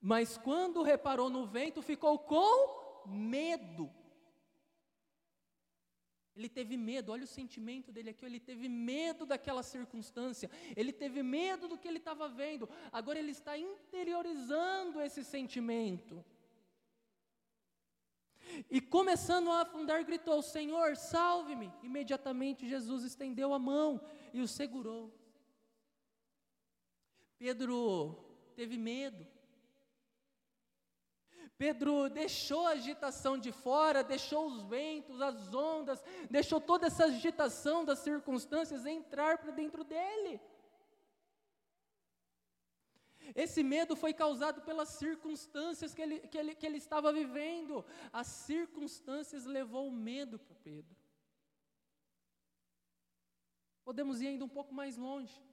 Mas 0.00 0.36
quando 0.36 0.82
reparou 0.82 1.30
no 1.30 1.46
vento, 1.46 1.82
ficou 1.82 2.18
com 2.18 3.08
medo. 3.08 3.90
Ele 6.36 6.48
teve 6.48 6.76
medo, 6.76 7.12
olha 7.12 7.24
o 7.24 7.26
sentimento 7.26 7.90
dele 7.90 8.10
aqui, 8.10 8.24
ele 8.24 8.38
teve 8.38 8.68
medo 8.68 9.24
daquela 9.24 9.62
circunstância, 9.62 10.50
ele 10.76 10.92
teve 10.92 11.22
medo 11.22 11.66
do 11.66 11.78
que 11.78 11.88
ele 11.88 11.96
estava 11.96 12.28
vendo, 12.28 12.68
agora 12.92 13.18
ele 13.18 13.30
está 13.30 13.56
interiorizando 13.56 15.00
esse 15.00 15.24
sentimento. 15.24 16.22
E 18.70 18.80
começando 18.80 19.50
a 19.50 19.62
afundar, 19.62 20.04
gritou: 20.04 20.40
Senhor, 20.42 20.96
salve-me. 20.96 21.72
Imediatamente 21.82 22.68
Jesus 22.68 23.02
estendeu 23.02 23.52
a 23.52 23.58
mão 23.58 24.00
e 24.32 24.40
o 24.40 24.48
segurou. 24.48 25.12
Pedro 27.38 28.16
teve 28.54 28.78
medo. 28.78 29.26
Pedro 31.58 32.08
deixou 32.10 32.66
a 32.66 32.70
agitação 32.70 33.38
de 33.38 33.52
fora, 33.52 34.04
deixou 34.04 34.46
os 34.46 34.62
ventos, 34.62 35.20
as 35.20 35.54
ondas, 35.54 36.02
deixou 36.30 36.60
toda 36.60 36.86
essa 36.86 37.06
agitação 37.06 37.84
das 37.84 38.00
circunstâncias 38.00 38.84
entrar 38.84 39.38
para 39.38 39.52
dentro 39.52 39.84
dele. 39.84 40.40
Esse 43.34 43.62
medo 43.62 43.96
foi 43.96 44.12
causado 44.12 44.62
pelas 44.62 44.90
circunstâncias 44.90 45.92
que 45.92 46.02
ele, 46.02 46.20
que 46.20 46.38
ele, 46.38 46.54
que 46.54 46.66
ele 46.66 46.78
estava 46.78 47.12
vivendo. 47.12 47.84
As 48.12 48.26
circunstâncias 48.26 49.44
levou 49.44 49.88
o 49.88 49.92
medo 49.92 50.38
para 50.38 50.54
Pedro. 50.54 50.96
Podemos 53.84 54.20
ir 54.20 54.28
ainda 54.28 54.44
um 54.44 54.48
pouco 54.48 54.74
mais 54.74 54.96
longe. 54.96 55.45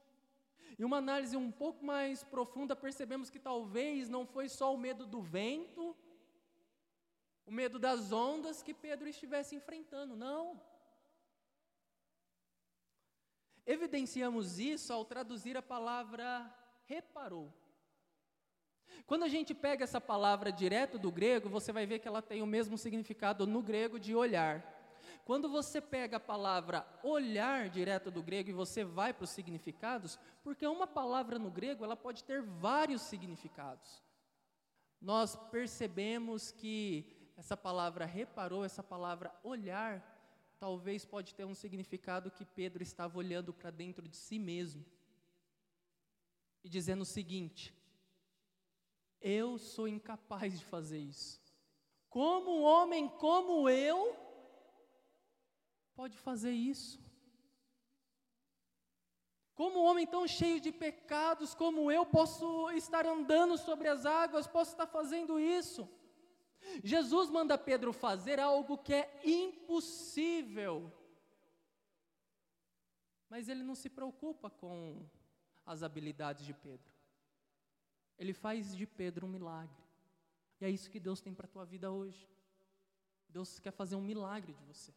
Em 0.78 0.84
uma 0.84 0.98
análise 0.98 1.38
um 1.38 1.52
pouco 1.52 1.86
mais 1.86 2.24
profunda, 2.24 2.76
percebemos 2.76 3.30
que 3.30 3.40
talvez 3.40 4.10
não 4.10 4.26
foi 4.26 4.50
só 4.50 4.74
o 4.74 4.78
medo 4.78 5.06
do 5.06 5.22
vento, 5.22 5.96
o 7.46 7.52
medo 7.52 7.78
das 7.78 8.12
ondas 8.12 8.64
que 8.64 8.74
Pedro 8.74 9.08
estivesse 9.08 9.56
enfrentando, 9.56 10.16
não. 10.16 10.60
Evidenciamos 13.66 14.60
isso 14.60 14.92
ao 14.92 15.06
traduzir 15.06 15.56
a 15.56 15.62
palavra 15.62 16.54
reparou. 16.86 17.54
Quando 19.06 19.24
a 19.24 19.28
gente 19.28 19.54
pega 19.54 19.84
essa 19.84 20.00
palavra 20.00 20.52
direto 20.52 20.98
do 20.98 21.12
grego, 21.12 21.50
você 21.50 21.72
vai 21.72 21.86
ver 21.86 22.00
que 22.00 22.08
ela 22.08 22.22
tem 22.22 22.42
o 22.42 22.48
mesmo 22.48 22.78
significado 22.78 23.48
no 23.48 23.62
grego 23.62 24.00
de 24.00 24.16
olhar. 24.16 24.73
Quando 25.26 25.50
você 25.50 25.80
pega 25.80 26.18
a 26.18 26.20
palavra 26.20 26.86
olhar 27.02 27.70
direto 27.70 28.12
do 28.12 28.22
grego 28.22 28.50
e 28.50 28.54
você 28.54 28.84
vai 28.84 29.14
para 29.14 29.24
os 29.24 29.30
significados, 29.30 30.20
porque 30.44 30.68
uma 30.68 30.86
palavra 30.86 31.40
no 31.40 31.50
grego 31.50 31.84
ela 31.84 31.96
pode 31.96 32.24
ter 32.24 32.42
vários 32.42 33.02
significados. 33.04 34.04
Nós 35.00 35.36
percebemos 35.50 36.52
que 36.52 37.32
essa 37.38 37.56
palavra 37.56 38.06
reparou, 38.06 38.66
essa 38.66 38.84
palavra 38.84 39.34
olhar, 39.44 40.02
talvez 40.60 41.06
pode 41.06 41.34
ter 41.34 41.46
um 41.46 41.56
significado 41.56 42.30
que 42.30 42.46
Pedro 42.46 42.84
estava 42.84 43.18
olhando 43.18 43.54
para 43.54 43.70
dentro 43.70 44.08
de 44.08 44.18
si 44.18 44.38
mesmo 44.38 44.86
e 46.64 46.70
dizendo 46.70 47.02
o 47.02 47.06
seguinte: 47.06 47.74
eu 49.22 49.58
sou 49.58 49.88
incapaz 49.88 50.60
de 50.60 50.66
fazer 50.66 51.00
isso. 51.00 51.42
Como 52.10 52.60
um 52.60 52.64
homem 52.64 53.08
como 53.08 53.70
eu 53.70 54.23
pode 55.96 56.18
fazer 56.18 56.52
isso? 56.52 57.00
Como 59.56 59.80
um 59.80 59.84
homem 59.84 60.08
tão 60.08 60.28
cheio 60.28 60.60
de 60.60 60.72
pecados 60.72 61.54
como 61.54 61.92
eu 61.92 62.06
posso 62.06 62.72
estar 62.72 63.06
andando 63.06 63.58
sobre 63.58 63.88
as 63.88 64.06
águas, 64.06 64.48
posso 64.48 64.72
estar 64.72 64.88
fazendo 64.88 65.40
isso? 65.40 65.88
Jesus 66.84 67.30
manda 67.30 67.58
Pedro 67.58 67.94
fazer 67.94 68.40
algo 68.40 68.78
que 68.78 68.94
é 68.94 69.22
impossível. 69.24 70.92
Mas 73.30 73.48
ele 73.48 73.64
não 73.64 73.76
se 73.76 73.90
preocupa 73.90 74.50
com 74.50 75.06
as 75.66 75.84
habilidades 75.84 76.46
de 76.46 76.54
Pedro. 76.54 76.92
Ele 78.18 78.34
faz 78.34 78.76
de 78.76 78.86
Pedro 78.86 79.26
um 79.28 79.30
milagre. 79.30 79.84
E 80.60 80.66
é 80.66 80.70
isso 80.70 80.90
que 80.90 81.00
Deus 81.00 81.22
tem 81.22 81.34
para 81.34 81.46
a 81.46 81.50
tua 81.50 81.66
vida 81.66 81.92
hoje. 81.92 82.30
Deus 83.28 83.60
quer 83.60 83.72
fazer 83.72 83.96
um 83.96 84.02
milagre 84.02 84.54
de 84.54 84.64
você. 84.64 84.94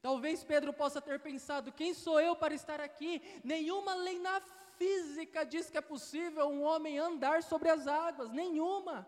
Talvez 0.00 0.44
Pedro 0.44 0.72
possa 0.72 1.00
ter 1.00 1.18
pensado: 1.20 1.72
quem 1.72 1.94
sou 1.94 2.20
eu 2.20 2.34
para 2.36 2.54
estar 2.54 2.80
aqui? 2.80 3.22
Nenhuma 3.42 3.94
lei 3.94 4.18
na 4.18 4.40
física 4.76 5.44
diz 5.44 5.70
que 5.70 5.78
é 5.78 5.80
possível 5.80 6.46
um 6.48 6.62
homem 6.62 6.98
andar 6.98 7.42
sobre 7.42 7.68
as 7.70 7.86
águas, 7.86 8.30
nenhuma. 8.30 9.06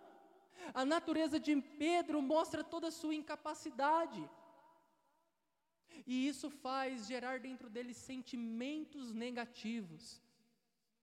A 0.75 0.85
natureza 0.85 1.39
de 1.41 1.55
Pedro 1.57 2.21
mostra 2.21 2.63
toda 2.63 2.89
a 2.89 2.93
sua 2.93 3.15
incapacidade. 3.15 4.29
E 6.07 6.27
isso 6.27 6.51
faz 6.51 7.07
gerar 7.07 7.41
dentro 7.41 7.69
dele 7.69 7.95
sentimentos 7.95 9.13
negativos 9.13 10.21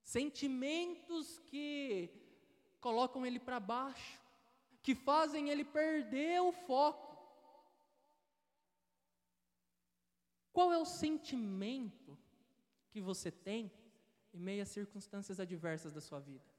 sentimentos 0.07 1.37
que 1.47 2.09
colocam 2.79 3.25
ele 3.25 3.39
para 3.39 3.59
baixo, 3.59 4.21
que 4.81 4.95
fazem 4.95 5.49
ele 5.49 5.65
perder 5.65 6.41
o 6.41 6.53
foco. 6.53 7.06
Qual 10.57 10.73
é 10.73 10.77
o 10.79 10.85
sentimento 10.85 12.17
que 12.89 12.99
você 12.99 13.29
tem 13.29 13.71
em 14.33 14.39
meio 14.39 14.63
às 14.63 14.69
circunstâncias 14.69 15.39
adversas 15.39 15.93
da 15.93 16.01
sua 16.01 16.19
vida? 16.19 16.49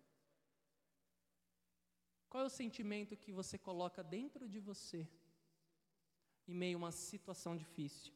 Qual 2.31 2.45
é 2.45 2.47
o 2.47 2.49
sentimento 2.49 3.17
que 3.17 3.33
você 3.33 3.59
coloca 3.59 4.01
dentro 4.05 4.49
de 4.49 4.61
você 4.61 5.05
em 6.47 6.55
meio 6.55 6.77
a 6.77 6.83
uma 6.83 6.93
situação 6.93 7.57
difícil? 7.57 8.15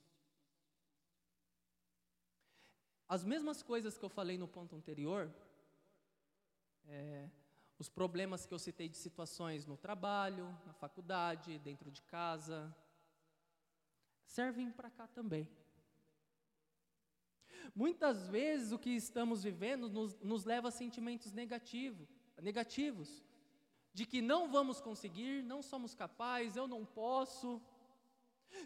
As 3.09 3.25
mesmas 3.25 3.61
coisas 3.61 3.99
que 3.99 4.05
eu 4.05 4.09
falei 4.09 4.39
no 4.39 4.47
ponto 4.47 4.77
anterior, 4.77 5.35
é, 6.87 7.29
os 7.77 7.89
problemas 7.89 8.47
que 8.47 8.55
eu 8.55 8.59
citei 8.61 8.89
de 8.89 8.97
situações 8.97 9.67
no 9.67 9.77
trabalho, 9.77 10.47
na 10.65 10.75
faculdade, 10.75 11.59
dentro 11.59 11.91
de 11.91 12.03
casa, 12.03 12.73
servem 14.25 14.71
para 14.71 14.89
cá 14.89 15.09
também. 15.09 15.49
Muitas 17.75 18.29
vezes 18.29 18.73
o 18.73 18.79
que 18.79 18.91
estamos 18.91 19.43
vivendo 19.43 19.89
nos, 19.89 20.19
nos 20.21 20.45
leva 20.45 20.69
a 20.69 20.71
sentimentos 20.71 21.33
negativo, 21.33 22.07
negativos, 22.41 23.23
de 23.95 24.07
que 24.07 24.23
não 24.23 24.51
vamos 24.51 24.81
conseguir, 24.81 25.43
não 25.43 25.63
somos 25.63 25.95
capazes, 25.95 26.57
eu 26.57 26.67
não 26.67 26.85
posso. 26.85 27.61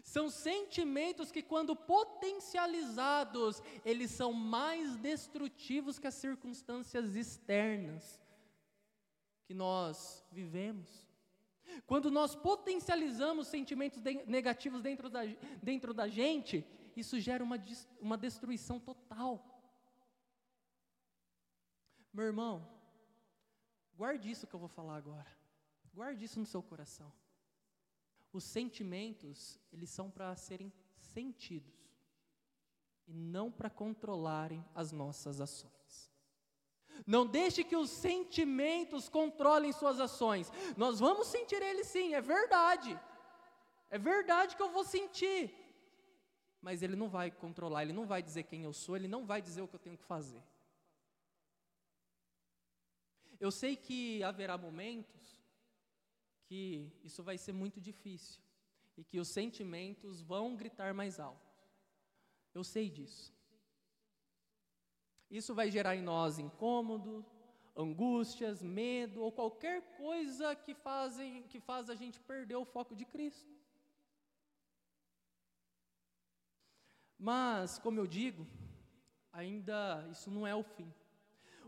São 0.03 0.29
sentimentos 0.29 1.31
que, 1.31 1.41
quando 1.41 1.75
potencializados, 1.75 3.61
eles 3.85 4.11
são 4.11 4.33
mais 4.33 4.95
destrutivos 4.97 5.99
que 5.99 6.07
as 6.07 6.15
circunstâncias 6.15 7.15
externas 7.15 8.21
que 9.45 9.53
nós 9.53 10.25
vivemos. 10.31 11.07
Quando 11.85 12.09
nós 12.11 12.35
potencializamos 12.35 13.47
sentimentos 13.47 14.01
de, 14.01 14.25
negativos 14.25 14.81
dentro 14.81 15.09
da, 15.09 15.21
dentro 15.61 15.93
da 15.93 16.07
gente, 16.07 16.65
isso 16.99 17.19
gera 17.19 17.43
uma, 17.43 17.57
uma 17.99 18.17
destruição 18.17 18.79
total. 18.79 19.43
Meu 22.11 22.25
irmão, 22.25 22.67
guarde 23.95 24.31
isso 24.31 24.47
que 24.47 24.53
eu 24.53 24.59
vou 24.59 24.69
falar 24.69 24.95
agora. 24.95 25.31
Guarde 25.93 26.25
isso 26.25 26.39
no 26.39 26.45
seu 26.45 26.63
coração. 26.63 27.13
Os 28.33 28.43
sentimentos, 28.43 29.59
eles 29.71 29.89
são 29.89 30.09
para 30.09 30.35
serem 30.35 30.73
sentidos 30.97 31.75
e 33.07 33.13
não 33.13 33.51
para 33.51 33.69
controlarem 33.69 34.65
as 34.75 34.91
nossas 34.91 35.39
ações. 35.39 36.11
Não 37.05 37.25
deixe 37.25 37.63
que 37.63 37.75
os 37.75 37.89
sentimentos 37.89 39.07
controlem 39.07 39.71
suas 39.71 39.99
ações. 39.99 40.51
Nós 40.75 40.99
vamos 40.99 41.27
sentir 41.27 41.61
eles 41.61 41.87
sim, 41.87 42.15
é 42.15 42.21
verdade. 42.21 42.99
É 43.89 43.97
verdade 43.97 44.55
que 44.55 44.61
eu 44.61 44.69
vou 44.69 44.83
sentir. 44.83 45.66
Mas 46.61 46.81
ele 46.81 46.95
não 46.95 47.09
vai 47.09 47.29
controlar, 47.29 47.83
ele 47.83 47.93
não 47.93 48.05
vai 48.05 48.21
dizer 48.21 48.43
quem 48.43 48.63
eu 48.63 48.73
sou, 48.73 48.95
ele 48.95 49.07
não 49.07 49.25
vai 49.25 49.41
dizer 49.41 49.61
o 49.61 49.67
que 49.67 49.75
eu 49.75 49.79
tenho 49.79 49.97
que 49.97 50.03
fazer. 50.03 50.43
Eu 53.39 53.51
sei 53.51 53.75
que 53.75 54.23
haverá 54.23 54.57
momentos 54.57 55.39
que 56.45 56.91
isso 57.03 57.21
vai 57.21 57.37
ser 57.37 57.51
muito 57.51 57.79
difícil 57.79 58.41
e 58.95 59.03
que 59.03 59.19
os 59.19 59.27
sentimentos 59.27 60.21
vão 60.21 60.55
gritar 60.55 60.93
mais 60.93 61.19
alto. 61.19 61.53
Eu 62.53 62.63
sei 62.63 62.89
disso. 62.89 63.31
Isso 65.29 65.53
vai 65.53 65.69
gerar 65.69 65.95
em 65.95 66.01
nós 66.01 66.39
incômodo, 66.39 67.23
angústias, 67.75 68.63
medo 68.63 69.21
ou 69.21 69.31
qualquer 69.31 69.81
coisa 69.97 70.55
que, 70.55 70.73
fazem, 70.73 71.43
que 71.43 71.59
faz 71.59 71.89
a 71.89 71.95
gente 71.95 72.19
perder 72.19 72.55
o 72.55 72.65
foco 72.65 72.95
de 72.95 73.05
Cristo. 73.05 73.56
Mas, 77.17 77.79
como 77.79 77.99
eu 77.99 78.07
digo, 78.07 78.47
ainda 79.31 80.07
isso 80.11 80.29
não 80.29 80.45
é 80.45 80.55
o 80.55 80.63
fim. 80.63 80.93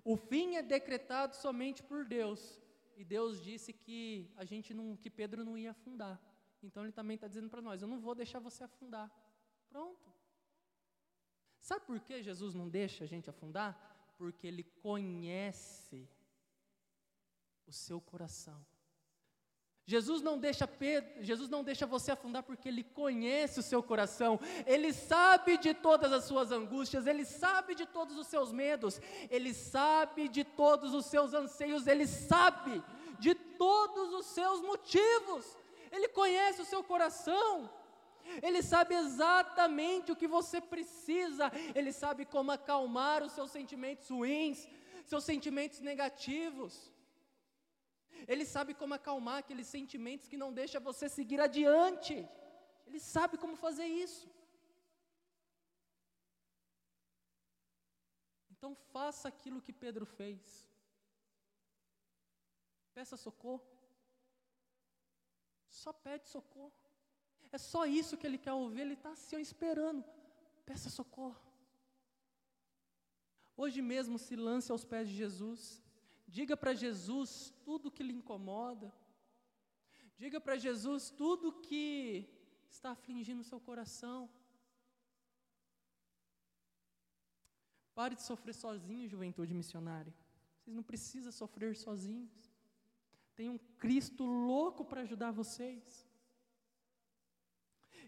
O 0.04 0.16
fim 0.16 0.56
é 0.56 0.62
decretado 0.62 1.36
somente 1.36 1.84
por 1.84 2.06
Deus 2.06 2.62
e 2.96 3.04
Deus 3.04 3.42
disse 3.42 3.72
que 3.72 4.32
a 4.36 4.44
gente 4.44 4.74
não, 4.74 4.96
que 4.96 5.10
Pedro 5.10 5.44
não 5.44 5.58
ia 5.58 5.72
afundar. 5.72 6.22
Então 6.62 6.84
ele 6.84 6.92
também 6.92 7.16
está 7.16 7.28
dizendo 7.28 7.50
para 7.50 7.62
nós: 7.62 7.82
eu 7.82 7.88
não 7.88 8.00
vou 8.00 8.14
deixar 8.14 8.40
você 8.40 8.64
afundar. 8.64 9.10
Pronto. 9.70 10.10
Sabe 11.60 11.86
por 11.86 12.00
que 12.00 12.22
Jesus 12.22 12.54
não 12.54 12.70
deixa 12.70 13.04
a 13.04 13.08
gente 13.08 13.30
afundar? 13.30 14.14
Porque 14.18 14.48
ele 14.48 14.64
conhece 14.64 16.10
o 17.66 17.72
seu 17.72 18.02
coração. 18.02 18.66
Jesus 19.90 20.22
não 20.22 20.38
deixa 20.38 20.68
Pedro, 20.68 21.24
Jesus 21.24 21.50
não 21.50 21.64
deixa 21.64 21.88
você 21.88 22.12
afundar 22.12 22.44
porque 22.44 22.70
ele 22.70 22.84
conhece 22.84 23.60
o 23.60 23.64
seu 23.64 23.82
coração. 23.82 24.40
Ele 24.68 24.94
sabe 24.94 25.58
de 25.58 25.74
todas 25.74 26.12
as 26.14 26.26
suas 26.26 26.52
angústias, 26.52 27.08
ele 27.08 27.26
sabe 27.26 27.74
de 27.74 27.88
todos 27.88 28.16
os 28.16 28.28
seus 28.28 28.52
medos, 28.52 29.02
ele 29.32 29.52
sabe 29.52 30.28
de 30.28 30.44
todos 30.44 30.94
os 30.94 31.08
seus 31.08 31.34
anseios, 31.34 31.88
ele 31.88 32.06
sabe 32.06 32.84
de 33.18 33.34
todos 33.34 34.14
os 34.14 34.28
seus 34.28 34.62
motivos. 34.62 35.58
Ele 35.92 36.08
conhece 36.10 36.62
o 36.62 36.66
seu 36.66 36.84
coração. 36.84 37.68
Ele 38.44 38.62
sabe 38.62 38.94
exatamente 38.94 40.12
o 40.12 40.16
que 40.16 40.28
você 40.28 40.62
precisa, 40.62 41.52
ele 41.74 41.92
sabe 41.92 42.26
como 42.26 42.52
acalmar 42.52 43.24
os 43.24 43.32
seus 43.32 43.50
sentimentos 43.50 44.08
ruins, 44.08 44.70
seus 45.04 45.24
sentimentos 45.24 45.80
negativos. 45.80 46.94
Ele 48.28 48.46
sabe 48.46 48.74
como 48.74 48.94
acalmar 48.94 49.38
aqueles 49.40 49.68
sentimentos 49.68 50.28
que 50.28 50.38
não 50.38 50.52
deixam 50.54 50.82
você 50.82 51.08
seguir 51.08 51.40
adiante. 51.40 52.28
Ele 52.88 53.00
sabe 53.00 53.38
como 53.38 53.56
fazer 53.56 53.86
isso. 53.86 54.28
Então 58.52 58.76
faça 58.94 59.28
aquilo 59.28 59.62
que 59.62 59.72
Pedro 59.72 60.06
fez. 60.06 60.68
Peça 62.94 63.16
socorro. 63.16 63.66
Só 65.70 65.94
pede 65.94 66.28
socorro. 66.28 66.74
É 67.52 67.58
só 67.58 67.86
isso 67.86 68.18
que 68.18 68.28
ele 68.28 68.38
quer 68.38 68.54
ouvir, 68.54 68.82
ele 68.82 68.94
está 68.94 69.12
assim 69.12 69.40
esperando. 69.40 70.04
Peça 70.66 70.90
socorro. 70.90 71.40
Hoje 73.56 73.82
mesmo 73.82 74.18
se 74.20 74.36
lance 74.36 74.72
aos 74.72 74.84
pés 74.86 75.08
de 75.10 75.16
Jesus. 75.16 75.82
Diga 76.38 76.56
para 76.56 76.74
Jesus 76.74 77.30
tudo 77.66 77.92
que 77.92 78.04
lhe 78.04 78.14
incomoda. 78.14 78.94
Diga 80.16 80.40
para 80.40 80.58
Jesus 80.58 81.10
tudo 81.10 81.60
que 81.68 82.28
está 82.70 82.92
afligindo 82.92 83.42
o 83.42 83.50
seu 83.52 83.60
coração. 83.60 84.30
Pare 87.96 88.16
de 88.16 88.22
sofrer 88.22 88.54
sozinho, 88.54 89.10
juventude 89.10 89.54
missionária. 89.54 90.14
Vocês 90.60 90.76
não 90.76 90.84
precisam 90.84 91.32
sofrer 91.32 91.76
sozinhos. 91.76 92.54
Tem 93.36 93.50
um 93.50 93.58
Cristo 93.84 94.24
louco 94.24 94.86
para 94.86 95.02
ajudar 95.02 95.32
vocês. 95.32 96.08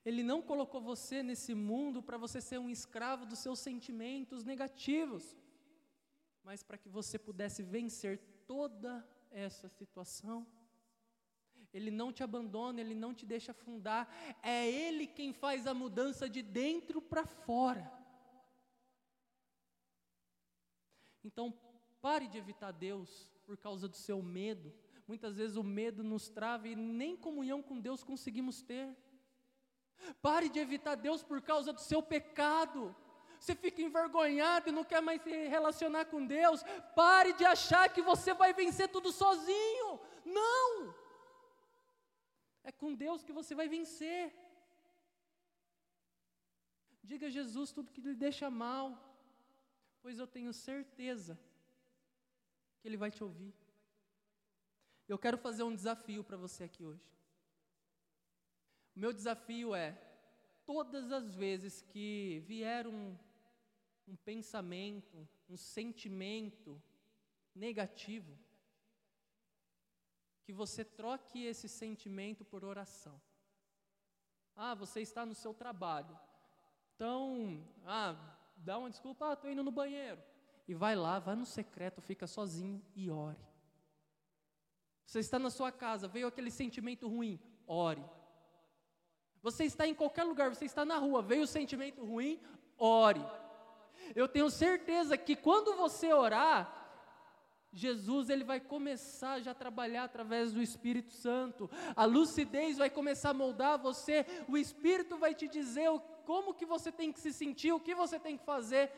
Ele 0.06 0.22
não 0.22 0.42
colocou 0.42 0.80
você 0.80 1.24
nesse 1.24 1.56
mundo 1.56 2.04
para 2.04 2.18
você 2.18 2.40
ser 2.40 2.60
um 2.60 2.70
escravo 2.70 3.26
dos 3.26 3.40
seus 3.40 3.60
sentimentos 3.60 4.44
negativos 4.44 5.36
mas 6.44 6.64
para 6.64 6.78
que 6.78 6.90
você 6.90 7.18
pudesse 7.18 7.62
vencer 7.64 8.20
toda 8.46 9.08
essa 9.30 9.70
situação. 9.70 10.46
Ele 11.74 11.90
não 11.90 12.12
te 12.12 12.22
abandona, 12.22 12.82
ele 12.82 12.94
não 12.94 13.14
te 13.14 13.26
deixa 13.26 13.52
afundar, 13.52 14.10
é 14.44 14.70
Ele 14.70 15.08
quem 15.08 15.32
faz 15.32 15.66
a 15.66 15.74
mudança 15.74 16.30
de 16.30 16.42
dentro 16.42 17.02
para 17.02 17.26
fora. 17.26 17.90
Então, 21.24 21.58
pare 22.02 22.28
de 22.28 22.38
evitar 22.38 22.72
Deus 22.72 23.32
por 23.46 23.56
causa 23.56 23.88
do 23.88 23.96
seu 23.96 24.22
medo. 24.22 24.74
Muitas 25.08 25.38
vezes 25.38 25.56
o 25.56 25.64
medo 25.64 26.04
nos 26.04 26.28
trava 26.28 26.68
e 26.68 26.76
nem 26.76 27.16
comunhão 27.16 27.62
com 27.62 27.80
Deus 27.80 28.04
conseguimos 28.04 28.62
ter. 28.62 28.94
Pare 30.22 30.50
de 30.50 30.60
evitar 30.60 30.96
Deus 30.96 31.24
por 31.24 31.42
causa 31.42 31.72
do 31.72 31.80
seu 31.80 32.02
pecado 32.02 32.96
você 33.42 33.56
fica 33.56 33.82
envergonhado 33.82 34.70
e 34.70 34.72
não 34.72 34.84
quer 34.84 35.02
mais 35.02 35.20
se 35.24 35.32
relacionar 35.48 36.06
com 36.06 36.24
Deus, 36.24 36.62
pare 36.96 37.34
de 37.34 37.44
achar 37.44 37.92
que 37.92 38.00
você 38.00 38.36
vai 38.36 38.54
vencer 38.54 38.88
tudo 38.88 39.12
sozinho. 39.12 40.00
Não! 40.24 40.94
É 42.64 42.72
com 42.72 42.94
Deus 42.94 43.24
que 43.24 43.34
você 43.34 43.56
vai 43.56 43.68
vencer. 43.68 44.32
Diga 47.04 47.26
a 47.28 47.32
Jesus 47.32 47.72
tudo 47.72 47.92
que 47.92 48.00
lhe 48.00 48.14
deixa 48.14 48.48
mal, 48.52 48.86
pois 50.04 50.20
eu 50.20 50.28
tenho 50.28 50.54
certeza 50.54 51.34
que 52.80 52.88
Ele 52.88 53.02
vai 53.04 53.10
te 53.10 53.24
ouvir. 53.24 53.56
Eu 55.08 55.18
quero 55.18 55.40
fazer 55.40 55.64
um 55.64 55.74
desafio 55.74 56.24
para 56.24 56.38
você 56.38 56.66
aqui 56.66 56.86
hoje. 56.86 57.10
O 58.96 59.00
meu 59.00 59.12
desafio 59.12 59.74
é: 59.74 60.00
todas 60.64 61.12
as 61.12 61.34
vezes 61.34 61.82
que 61.82 62.44
vier 62.46 62.86
um 62.86 63.18
um 64.12 64.16
pensamento, 64.18 65.26
um 65.50 65.56
sentimento 65.56 66.84
negativo, 67.56 68.38
que 70.44 70.52
você 70.52 70.84
troque 70.84 71.46
esse 71.46 71.70
sentimento 71.70 72.44
por 72.44 72.66
oração. 72.66 73.22
Ah, 74.54 74.76
você 74.76 75.00
está 75.00 75.26
no 75.26 75.34
seu 75.34 75.54
trabalho. 75.54 76.20
Então, 76.94 77.66
ah, 77.86 78.38
dá 78.58 78.78
uma 78.78 78.90
desculpa, 78.90 79.30
ah, 79.30 79.34
estou 79.34 79.50
indo 79.50 79.64
no 79.64 79.72
banheiro. 79.72 80.22
E 80.68 80.74
vai 80.74 80.94
lá, 80.94 81.18
vai 81.18 81.36
no 81.36 81.46
secreto, 81.46 82.02
fica 82.02 82.28
sozinho 82.28 82.84
e 82.94 83.10
ore. 83.10 83.40
Você 85.06 85.20
está 85.20 85.40
na 85.40 85.50
sua 85.50 85.72
casa, 85.72 86.08
veio 86.08 86.28
aquele 86.28 86.52
sentimento 86.52 87.08
ruim, 87.08 87.40
ore. 87.66 88.04
Você 89.42 89.64
está 89.64 89.88
em 89.88 89.96
qualquer 89.96 90.24
lugar, 90.24 90.54
você 90.54 90.66
está 90.66 90.84
na 90.84 90.98
rua, 90.98 91.22
veio 91.22 91.44
o 91.44 91.48
sentimento 91.48 92.04
ruim, 92.06 92.42
ore. 92.78 93.26
Eu 94.16 94.28
tenho 94.28 94.50
certeza 94.50 95.18
que 95.18 95.36
quando 95.36 95.76
você 95.76 96.14
orar, 96.14 96.82
Jesus 97.74 98.30
ele 98.30 98.44
vai 98.44 98.60
começar 98.60 99.40
já 99.40 99.52
a 99.52 99.56
trabalhar 99.56 100.04
através 100.04 100.52
do 100.52 100.62
Espírito 100.62 101.14
Santo. 101.14 101.70
A 101.96 102.04
lucidez 102.06 102.78
vai 102.78 102.90
começar 102.90 103.30
a 103.30 103.34
moldar 103.34 103.80
você. 103.80 104.26
O 104.48 104.58
Espírito 104.58 105.18
vai 105.18 105.34
te 105.34 105.48
dizer 105.48 105.90
como 106.26 106.54
que 106.54 106.66
você 106.66 106.92
tem 106.92 107.12
que 107.12 107.20
se 107.20 107.32
sentir, 107.32 107.72
o 107.72 107.80
que 107.80 107.96
você 107.96 108.20
tem 108.20 108.38
que 108.38 108.44
fazer. 108.44 108.92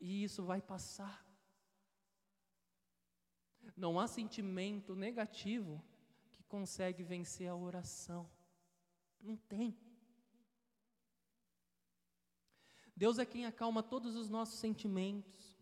E 0.00 0.24
isso 0.24 0.42
vai 0.44 0.60
passar. 0.62 1.24
Não 3.76 4.00
há 4.00 4.06
sentimento 4.06 4.94
negativo 4.94 5.84
que 6.32 6.42
consegue 6.44 7.02
vencer 7.02 7.48
a 7.48 7.54
oração. 7.54 8.28
Não 9.20 9.36
tem. 9.36 9.76
Deus 12.96 13.18
é 13.18 13.26
quem 13.26 13.44
acalma 13.44 13.82
todos 13.82 14.16
os 14.16 14.30
nossos 14.30 14.58
sentimentos. 14.58 15.56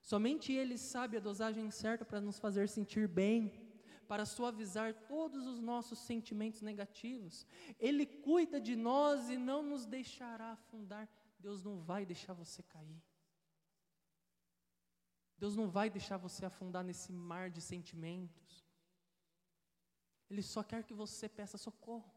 Somente 0.00 0.52
Ele 0.52 0.76
sabe 0.76 1.16
a 1.16 1.20
dosagem 1.20 1.70
certa 1.70 2.04
para 2.04 2.20
nos 2.20 2.38
fazer 2.38 2.68
sentir 2.68 3.08
bem, 3.08 3.66
para 4.06 4.26
suavizar 4.26 4.94
todos 5.06 5.46
os 5.46 5.60
nossos 5.60 5.98
sentimentos 5.98 6.60
negativos. 6.60 7.46
Ele 7.78 8.04
cuida 8.04 8.60
de 8.60 8.76
nós 8.76 9.30
e 9.30 9.38
não 9.38 9.62
nos 9.62 9.86
deixará 9.86 10.52
afundar. 10.52 11.08
Deus 11.38 11.62
não 11.62 11.78
vai 11.78 12.04
deixar 12.04 12.34
você 12.34 12.62
cair. 12.62 13.02
Deus 15.38 15.54
não 15.54 15.68
vai 15.68 15.88
deixar 15.88 16.16
você 16.16 16.44
afundar 16.44 16.84
nesse 16.84 17.12
mar 17.12 17.48
de 17.48 17.60
sentimentos. 17.60 18.66
Ele 20.28 20.42
só 20.42 20.62
quer 20.62 20.82
que 20.84 20.92
você 20.92 21.28
peça 21.28 21.56
socorro. 21.56 22.12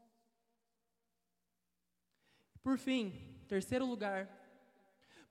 Por 2.62 2.78
fim, 2.78 3.44
terceiro 3.48 3.86
lugar, 3.86 4.41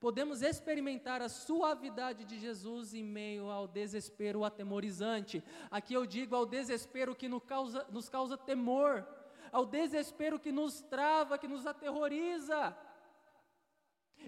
podemos 0.02 0.42
experimentar 0.42 1.22
a 1.22 1.30
suavidade 1.30 2.26
de 2.26 2.40
Jesus 2.40 2.92
em 2.96 3.04
meio 3.04 3.52
ao 3.52 3.68
desespero 3.68 4.44
atemorizante. 4.44 5.44
Aqui 5.70 5.94
eu 5.94 6.08
digo 6.08 6.36
ao 6.36 6.44
desespero 6.44 7.16
que 7.16 7.30
nos 7.30 7.44
causa, 7.44 7.86
nos 7.92 8.10
causa 8.10 8.36
temor, 8.36 9.08
ao 9.52 9.64
desespero 9.64 10.40
que 10.40 10.52
nos 10.52 10.82
trava, 10.82 11.38
que 11.38 11.48
nos 11.48 11.68
aterroriza. 11.68 12.76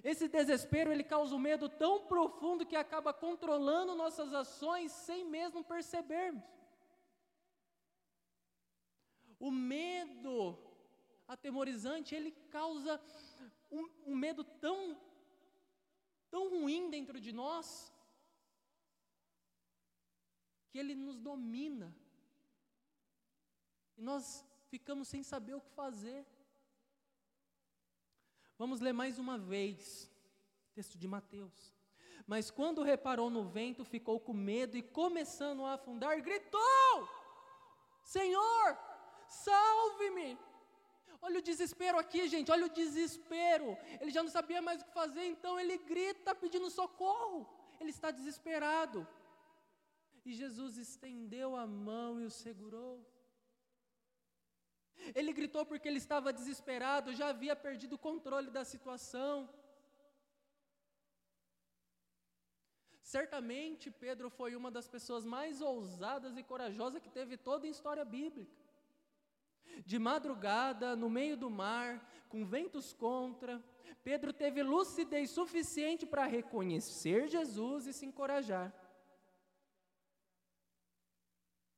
Esse 0.03 0.27
desespero 0.27 0.91
ele 0.91 1.03
causa 1.03 1.36
um 1.36 1.39
medo 1.39 1.67
tão 1.67 2.05
profundo 2.05 2.67
que 2.67 2.75
acaba 2.75 3.12
controlando 3.12 3.95
nossas 3.95 4.31
ações 4.31 4.91
sem 4.91 5.25
mesmo 5.25 5.63
percebermos. 5.63 6.43
O 9.39 9.49
medo 9.49 10.55
atemorizante 11.27 12.13
ele 12.13 12.31
causa 12.51 13.01
um, 13.71 13.89
um 14.05 14.15
medo 14.15 14.43
tão 14.43 14.95
tão 16.33 16.49
ruim 16.49 16.89
dentro 16.89 17.19
de 17.25 17.31
nós 17.31 17.93
que 20.69 20.79
ele 20.79 20.95
nos 20.95 21.19
domina 21.19 21.95
e 23.95 24.01
nós 24.01 24.43
ficamos 24.71 25.07
sem 25.07 25.21
saber 25.21 25.53
o 25.53 25.61
que 25.61 25.69
fazer. 25.69 26.25
Vamos 28.57 28.79
ler 28.79 28.93
mais 28.93 29.19
uma 29.19 29.37
vez, 29.37 30.09
texto 30.73 30.97
de 30.97 31.07
Mateus. 31.07 31.71
Mas 32.25 32.49
quando 32.49 32.81
reparou 32.81 33.29
no 33.29 33.43
vento, 33.47 33.85
ficou 33.85 34.19
com 34.19 34.33
medo 34.33 34.75
e, 34.75 34.81
começando 34.81 35.63
a 35.63 35.73
afundar, 35.73 36.19
gritou: 36.19 37.07
Senhor, 38.03 38.77
salve-me! 39.27 40.35
Olha 41.27 41.39
o 41.39 41.47
desespero 41.49 41.97
aqui, 42.03 42.21
gente, 42.33 42.51
olha 42.55 42.65
o 42.65 42.75
desespero. 42.81 43.69
Ele 44.01 44.12
já 44.12 44.21
não 44.21 44.33
sabia 44.38 44.62
mais 44.62 44.81
o 44.81 44.86
que 44.86 44.93
fazer, 45.01 45.25
então 45.33 45.53
ele 45.62 45.77
grita 45.91 46.36
pedindo 46.36 46.69
socorro. 46.69 47.39
Ele 47.79 47.91
está 47.95 48.12
desesperado. 48.12 49.07
E 50.25 50.33
Jesus 50.41 50.77
estendeu 50.77 51.55
a 51.55 51.65
mão 51.65 52.19
e 52.19 52.25
o 52.25 52.36
segurou. 52.43 52.95
Ele 55.15 55.31
gritou 55.39 55.65
porque 55.65 55.88
ele 55.88 56.01
estava 56.05 56.31
desesperado, 56.39 57.13
já 57.13 57.27
havia 57.29 57.55
perdido 57.55 57.93
o 57.93 58.03
controle 58.07 58.49
da 58.57 58.63
situação. 58.73 59.49
Certamente 63.01 63.91
Pedro 63.91 64.29
foi 64.29 64.55
uma 64.55 64.71
das 64.71 64.88
pessoas 64.88 65.23
mais 65.23 65.62
ousadas 65.62 66.38
e 66.38 66.43
corajosas 66.43 67.01
que 67.01 67.09
teve 67.09 67.38
toda 67.38 67.65
a 67.65 67.69
história 67.69 68.03
bíblica. 68.03 68.62
De 69.86 69.99
madrugada, 69.99 70.95
no 70.95 71.10
meio 71.10 71.36
do 71.36 71.49
mar, 71.49 72.10
com 72.30 72.45
ventos 72.45 72.93
contra, 72.93 73.63
Pedro 74.04 74.34
teve 74.34 74.63
lucidez 74.63 75.30
suficiente 75.30 76.06
para 76.06 76.26
reconhecer 76.26 77.28
Jesus 77.28 77.88
e 77.88 77.93
se 77.93 78.06
encorajar. 78.06 78.73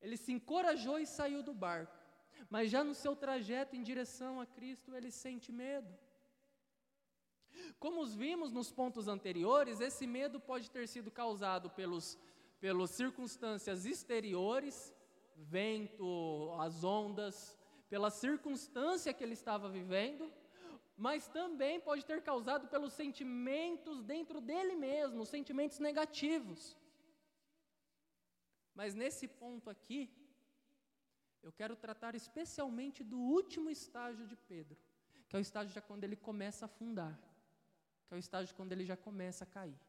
Ele 0.01 0.17
se 0.17 0.31
encorajou 0.31 0.99
e 0.99 1.05
saiu 1.05 1.41
do 1.41 1.53
barco 1.53 2.05
mas 2.49 2.69
já 2.69 2.83
no 2.83 2.93
seu 2.93 3.15
trajeto 3.15 3.75
em 3.75 3.83
direção 3.83 4.39
a 4.39 4.45
Cristo 4.45 4.95
ele 4.95 5.11
sente 5.11 5.51
medo. 5.51 5.93
Como 7.79 8.01
os 8.01 8.13
vimos 8.13 8.51
nos 8.51 8.71
pontos 8.71 9.07
anteriores, 9.07 9.79
esse 9.79 10.05
medo 10.05 10.39
pode 10.39 10.69
ter 10.69 10.87
sido 10.87 11.09
causado 11.09 11.69
pelos, 11.69 12.17
pelas 12.59 12.91
circunstâncias 12.91 13.85
exteriores, 13.85 14.93
vento, 15.35 16.53
as 16.59 16.83
ondas, 16.83 17.57
pela 17.89 18.09
circunstância 18.09 19.13
que 19.13 19.23
ele 19.23 19.33
estava 19.33 19.69
vivendo, 19.69 20.31
mas 20.97 21.27
também 21.27 21.79
pode 21.79 22.05
ter 22.05 22.21
causado 22.21 22.67
pelos 22.67 22.93
sentimentos 22.93 24.03
dentro 24.03 24.39
dele 24.39 24.75
mesmo, 24.75 25.25
sentimentos 25.25 25.79
negativos. 25.79 26.77
Mas 28.73 28.93
nesse 28.93 29.27
ponto 29.27 29.69
aqui, 29.69 30.09
eu 31.43 31.51
quero 31.51 31.75
tratar 31.75 32.15
especialmente 32.15 33.03
do 33.03 33.19
último 33.19 33.69
estágio 33.69 34.25
de 34.25 34.35
Pedro, 34.35 34.77
que 35.27 35.35
é 35.35 35.39
o 35.39 35.41
estágio 35.41 35.73
já 35.73 35.81
quando 35.81 36.03
ele 36.03 36.15
começa 36.15 36.65
a 36.65 36.67
afundar, 36.67 37.17
que 38.07 38.13
é 38.13 38.17
o 38.17 38.19
estágio 38.19 38.55
quando 38.55 38.71
ele 38.71 38.83
já 38.83 38.97
começa 38.97 39.43
a 39.43 39.47
cair. 39.47 39.79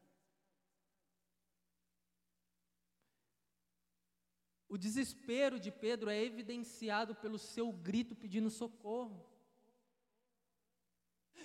O 4.69 4.77
desespero 4.77 5.59
de 5.59 5.71
Pedro 5.71 6.09
é 6.09 6.21
evidenciado 6.21 7.15
pelo 7.15 7.39
seu 7.39 7.71
grito 7.71 8.15
pedindo 8.15 8.49
socorro. 8.49 9.25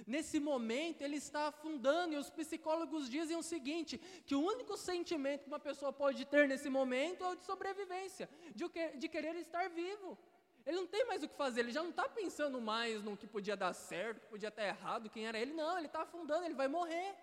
Nesse 0.07 0.41
momento 0.41 1.03
ele 1.03 1.17
está 1.17 1.49
afundando, 1.49 2.15
e 2.15 2.17
os 2.17 2.31
psicólogos 2.31 3.09
dizem 3.09 3.37
o 3.37 3.43
seguinte: 3.43 3.99
que 4.27 4.35
o 4.35 4.41
único 4.41 4.77
sentimento 4.77 5.43
que 5.43 5.49
uma 5.49 5.61
pessoa 5.61 5.93
pode 5.93 6.25
ter 6.25 6.49
nesse 6.49 6.69
momento 6.69 7.23
é 7.25 7.29
o 7.29 7.37
de 7.37 7.45
sobrevivência, 7.45 8.29
de, 8.55 8.69
de 8.99 9.09
querer 9.09 9.37
estar 9.37 9.69
vivo. 9.71 10.19
Ele 10.65 10.77
não 10.77 10.87
tem 10.87 11.05
mais 11.05 11.23
o 11.23 11.29
que 11.29 11.37
fazer, 11.37 11.61
ele 11.61 11.73
já 11.73 11.83
não 11.83 11.91
está 11.91 12.09
pensando 12.09 12.61
mais 12.61 13.03
no 13.03 13.17
que 13.17 13.27
podia 13.27 13.57
dar 13.57 13.73
certo, 13.73 14.21
que 14.21 14.29
podia 14.29 14.49
estar 14.49 14.65
errado, 14.65 15.11
quem 15.11 15.27
era 15.27 15.39
ele, 15.39 15.53
não, 15.53 15.77
ele 15.77 15.87
está 15.87 16.03
afundando, 16.03 16.45
ele 16.45 16.55
vai 16.55 16.69
morrer. 16.69 17.17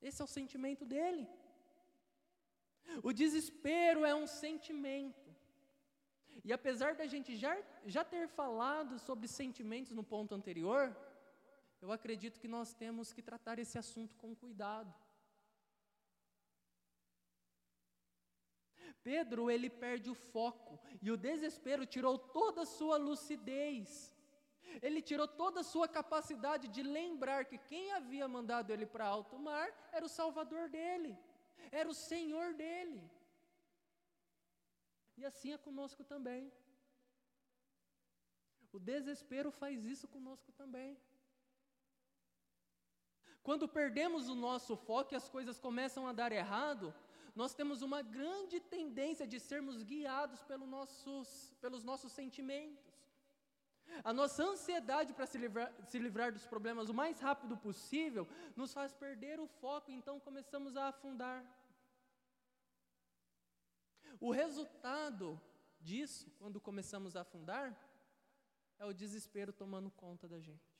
Esse 0.00 0.22
é 0.22 0.24
o 0.24 0.28
sentimento 0.28 0.84
dele. 0.84 1.28
O 3.02 3.12
desespero 3.12 4.04
é 4.04 4.14
um 4.14 4.26
sentimento. 4.26 5.28
E 6.44 6.52
apesar 6.52 6.94
da 6.94 7.06
gente 7.06 7.36
já, 7.36 7.56
já 7.86 8.04
ter 8.04 8.28
falado 8.28 8.98
sobre 8.98 9.28
sentimentos 9.28 9.92
no 9.92 10.02
ponto 10.02 10.34
anterior, 10.34 10.96
eu 11.80 11.92
acredito 11.92 12.40
que 12.40 12.48
nós 12.48 12.74
temos 12.74 13.12
que 13.12 13.22
tratar 13.22 13.58
esse 13.58 13.78
assunto 13.78 14.16
com 14.16 14.34
cuidado. 14.34 14.92
Pedro, 19.02 19.50
ele 19.50 19.70
perde 19.70 20.10
o 20.10 20.14
foco 20.14 20.78
e 21.00 21.10
o 21.10 21.16
desespero 21.16 21.86
tirou 21.86 22.18
toda 22.18 22.62
a 22.62 22.66
sua 22.66 22.96
lucidez. 22.96 24.14
Ele 24.82 25.00
tirou 25.00 25.26
toda 25.26 25.60
a 25.60 25.64
sua 25.64 25.88
capacidade 25.88 26.68
de 26.68 26.82
lembrar 26.82 27.44
que 27.44 27.58
quem 27.58 27.92
havia 27.92 28.28
mandado 28.28 28.72
ele 28.72 28.86
para 28.86 29.06
alto 29.06 29.38
mar 29.38 29.68
era 29.92 30.04
o 30.04 30.08
Salvador 30.08 30.68
dele, 30.68 31.16
era 31.70 31.88
o 31.88 31.94
Senhor 31.94 32.54
dele. 32.54 33.02
E 35.16 35.24
assim 35.24 35.52
é 35.52 35.58
conosco 35.58 36.02
também. 36.04 36.52
O 38.72 38.78
desespero 38.78 39.50
faz 39.50 39.84
isso 39.84 40.06
conosco 40.06 40.52
também. 40.52 40.96
Quando 43.42 43.66
perdemos 43.66 44.28
o 44.28 44.34
nosso 44.34 44.76
foco 44.76 45.14
e 45.14 45.16
as 45.16 45.28
coisas 45.28 45.58
começam 45.58 46.06
a 46.06 46.12
dar 46.12 46.32
errado, 46.32 46.94
nós 47.34 47.54
temos 47.54 47.82
uma 47.82 48.00
grande 48.02 48.60
tendência 48.60 49.26
de 49.26 49.38
sermos 49.40 49.82
guiados 49.82 50.42
pelo 50.50 50.66
nossos, 50.66 51.54
pelos 51.60 51.82
nossos 51.82 52.12
sentimentos. 52.12 52.87
A 54.04 54.12
nossa 54.12 54.42
ansiedade 54.42 55.12
para 55.12 55.26
se 55.26 55.38
livrar, 55.38 55.72
se 55.84 55.98
livrar 55.98 56.32
dos 56.32 56.46
problemas 56.46 56.88
o 56.88 56.94
mais 56.94 57.20
rápido 57.20 57.56
possível 57.56 58.28
nos 58.54 58.72
faz 58.72 58.92
perder 58.92 59.40
o 59.40 59.46
foco, 59.46 59.90
então 59.90 60.20
começamos 60.20 60.76
a 60.76 60.88
afundar. 60.88 61.44
O 64.20 64.30
resultado 64.30 65.40
disso, 65.80 66.30
quando 66.38 66.60
começamos 66.60 67.16
a 67.16 67.20
afundar, 67.20 67.76
é 68.78 68.84
o 68.84 68.92
desespero 68.92 69.52
tomando 69.52 69.90
conta 69.90 70.28
da 70.28 70.40
gente. 70.40 70.76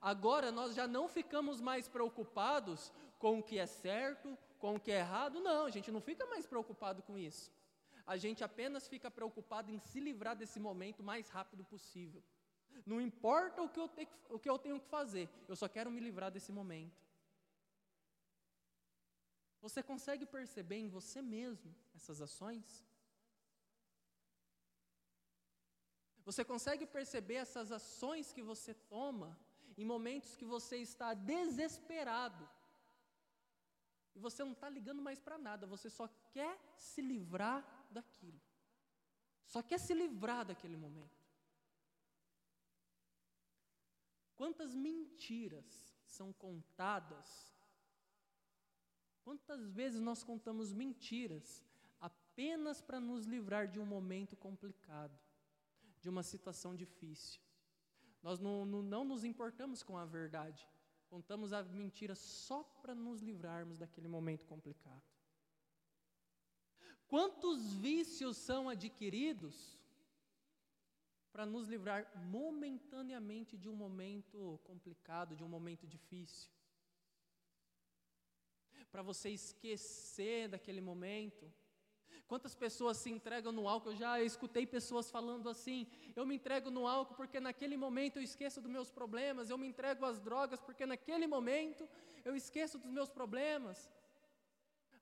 Agora 0.00 0.50
nós 0.50 0.74
já 0.74 0.86
não 0.86 1.08
ficamos 1.08 1.60
mais 1.60 1.88
preocupados 1.88 2.92
com 3.18 3.38
o 3.38 3.42
que 3.42 3.58
é 3.58 3.66
certo, 3.66 4.36
com 4.58 4.76
o 4.76 4.80
que 4.80 4.90
é 4.90 4.98
errado, 4.98 5.40
não, 5.40 5.66
a 5.66 5.70
gente 5.70 5.90
não 5.90 6.00
fica 6.00 6.24
mais 6.26 6.46
preocupado 6.46 7.02
com 7.02 7.18
isso. 7.18 7.52
A 8.06 8.16
gente 8.16 8.42
apenas 8.42 8.88
fica 8.88 9.10
preocupado 9.10 9.70
em 9.70 9.78
se 9.78 10.00
livrar 10.00 10.36
desse 10.36 10.58
momento 10.58 11.00
o 11.00 11.04
mais 11.04 11.28
rápido 11.28 11.64
possível. 11.64 12.22
Não 12.84 13.00
importa 13.00 13.62
o 13.62 13.68
que, 13.68 13.78
eu 13.78 13.88
te, 13.88 14.08
o 14.28 14.38
que 14.38 14.50
eu 14.50 14.58
tenho 14.58 14.80
que 14.80 14.88
fazer, 14.88 15.28
eu 15.46 15.54
só 15.54 15.68
quero 15.68 15.90
me 15.90 16.00
livrar 16.00 16.30
desse 16.30 16.50
momento. 16.50 17.00
Você 19.60 19.82
consegue 19.82 20.26
perceber 20.26 20.76
em 20.76 20.88
você 20.88 21.22
mesmo 21.22 21.74
essas 21.94 22.20
ações? 22.20 22.84
Você 26.24 26.44
consegue 26.44 26.86
perceber 26.86 27.34
essas 27.34 27.70
ações 27.70 28.32
que 28.32 28.42
você 28.42 28.74
toma 28.74 29.38
em 29.76 29.84
momentos 29.84 30.36
que 30.36 30.44
você 30.44 30.78
está 30.78 31.14
desesperado? 31.14 32.48
E 34.14 34.18
você 34.18 34.44
não 34.44 34.52
está 34.52 34.68
ligando 34.68 35.00
mais 35.00 35.20
para 35.20 35.38
nada, 35.38 35.66
você 35.66 35.88
só 35.88 36.08
quer 36.32 36.58
se 36.76 37.00
livrar 37.00 37.64
daquilo. 37.92 38.40
Só 39.44 39.62
quer 39.62 39.78
se 39.78 39.92
livrar 39.94 40.44
daquele 40.46 40.76
momento. 40.76 41.22
Quantas 44.34 44.74
mentiras 44.74 45.94
são 46.04 46.32
contadas? 46.32 47.54
Quantas 49.22 49.70
vezes 49.70 50.00
nós 50.00 50.24
contamos 50.24 50.72
mentiras 50.72 51.64
apenas 52.00 52.80
para 52.80 52.98
nos 52.98 53.24
livrar 53.24 53.68
de 53.68 53.78
um 53.78 53.86
momento 53.86 54.36
complicado, 54.36 55.16
de 56.00 56.08
uma 56.08 56.22
situação 56.22 56.74
difícil? 56.74 57.40
Nós 58.22 58.40
não, 58.40 58.64
não, 58.64 58.82
não 58.82 59.04
nos 59.04 59.22
importamos 59.22 59.82
com 59.82 59.96
a 59.96 60.04
verdade, 60.04 60.66
contamos 61.08 61.52
a 61.52 61.62
mentira 61.62 62.14
só 62.14 62.62
para 62.80 62.94
nos 62.94 63.20
livrarmos 63.20 63.76
daquele 63.76 64.08
momento 64.08 64.46
complicado. 64.46 65.11
Quantos 67.12 67.74
vícios 67.74 68.38
são 68.38 68.70
adquiridos 68.70 69.54
para 71.30 71.44
nos 71.44 71.68
livrar 71.68 72.10
momentaneamente 72.16 73.54
de 73.54 73.68
um 73.68 73.76
momento 73.76 74.58
complicado, 74.64 75.36
de 75.36 75.44
um 75.44 75.48
momento 75.56 75.86
difícil? 75.86 76.50
Para 78.90 79.02
você 79.02 79.28
esquecer 79.28 80.48
daquele 80.48 80.80
momento, 80.80 81.52
Quantas 82.32 82.54
pessoas 82.54 82.96
se 82.96 83.10
entregam 83.10 83.52
no 83.52 83.68
álcool? 83.68 83.90
Eu 83.90 83.96
já 83.96 84.22
escutei 84.22 84.66
pessoas 84.66 85.10
falando 85.10 85.50
assim: 85.50 85.86
eu 86.16 86.24
me 86.24 86.36
entrego 86.36 86.70
no 86.70 86.86
álcool 86.86 87.14
porque 87.14 87.38
naquele 87.38 87.76
momento 87.76 88.16
eu 88.16 88.22
esqueço 88.22 88.58
dos 88.58 88.70
meus 88.70 88.90
problemas, 88.90 89.50
eu 89.50 89.58
me 89.58 89.66
entrego 89.66 90.06
às 90.06 90.18
drogas 90.18 90.58
porque 90.58 90.86
naquele 90.86 91.26
momento 91.26 91.86
eu 92.24 92.34
esqueço 92.34 92.78
dos 92.78 92.90
meus 92.90 93.10
problemas. 93.10 93.90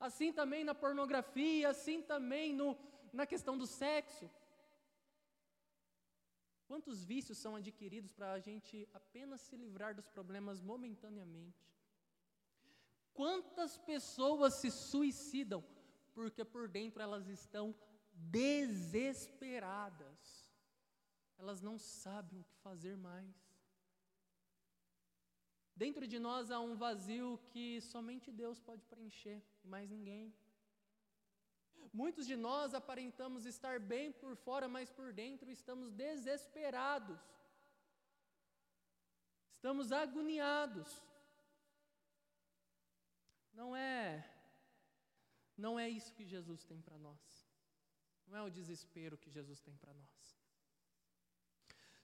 Assim 0.01 0.33
também 0.33 0.65
na 0.65 0.75
pornografia, 0.75 1.69
assim 1.69 2.03
também 2.03 2.53
no, 2.53 2.77
na 3.13 3.27
questão 3.27 3.57
do 3.57 3.67
sexo. 3.67 4.29
Quantos 6.67 7.05
vícios 7.05 7.39
são 7.39 7.57
adquiridos 7.57 8.13
para 8.13 8.33
a 8.33 8.39
gente 8.39 8.89
apenas 8.95 9.41
se 9.43 9.57
livrar 9.57 9.95
dos 9.95 10.09
problemas 10.09 10.61
momentaneamente? 10.61 11.69
Quantas 13.13 13.77
pessoas 13.77 14.55
se 14.55 14.71
suicidam 14.71 15.65
porque 16.15 16.45
por 16.45 16.69
dentro 16.69 17.03
elas 17.03 17.27
estão 17.29 17.75
desesperadas. 18.13 20.49
Elas 21.39 21.63
não 21.63 21.79
sabem 21.79 22.41
o 22.41 22.45
que 22.45 22.57
fazer 22.57 22.97
mais. 22.97 23.35
Dentro 25.75 26.07
de 26.07 26.19
nós 26.19 26.51
há 26.51 26.61
um 26.61 26.77
vazio 26.77 27.41
que 27.51 27.81
somente 27.81 28.31
Deus 28.31 28.61
pode 28.61 28.85
preencher, 28.85 29.43
e 29.65 29.69
mais 29.69 29.89
ninguém. 29.89 30.35
Muitos 31.93 32.27
de 32.27 32.37
nós 32.37 32.75
aparentamos 32.75 33.45
estar 33.45 33.81
bem 33.81 34.13
por 34.13 34.37
fora, 34.37 34.69
mas 34.69 34.91
por 34.91 35.13
dentro 35.13 35.51
estamos 35.51 35.91
desesperados. 35.93 37.21
Estamos 39.51 39.91
agoniados. 39.93 40.89
Não 43.53 43.75
é 43.77 44.25
não 45.65 45.79
é 45.79 45.87
isso 45.89 46.15
que 46.15 46.25
Jesus 46.25 46.65
tem 46.65 46.81
para 46.81 46.99
nós. 46.99 47.21
Não 48.27 48.37
é 48.39 48.43
o 48.43 48.51
desespero 48.59 49.19
que 49.19 49.29
Jesus 49.29 49.61
tem 49.61 49.77
para 49.77 49.93
nós. 49.93 50.41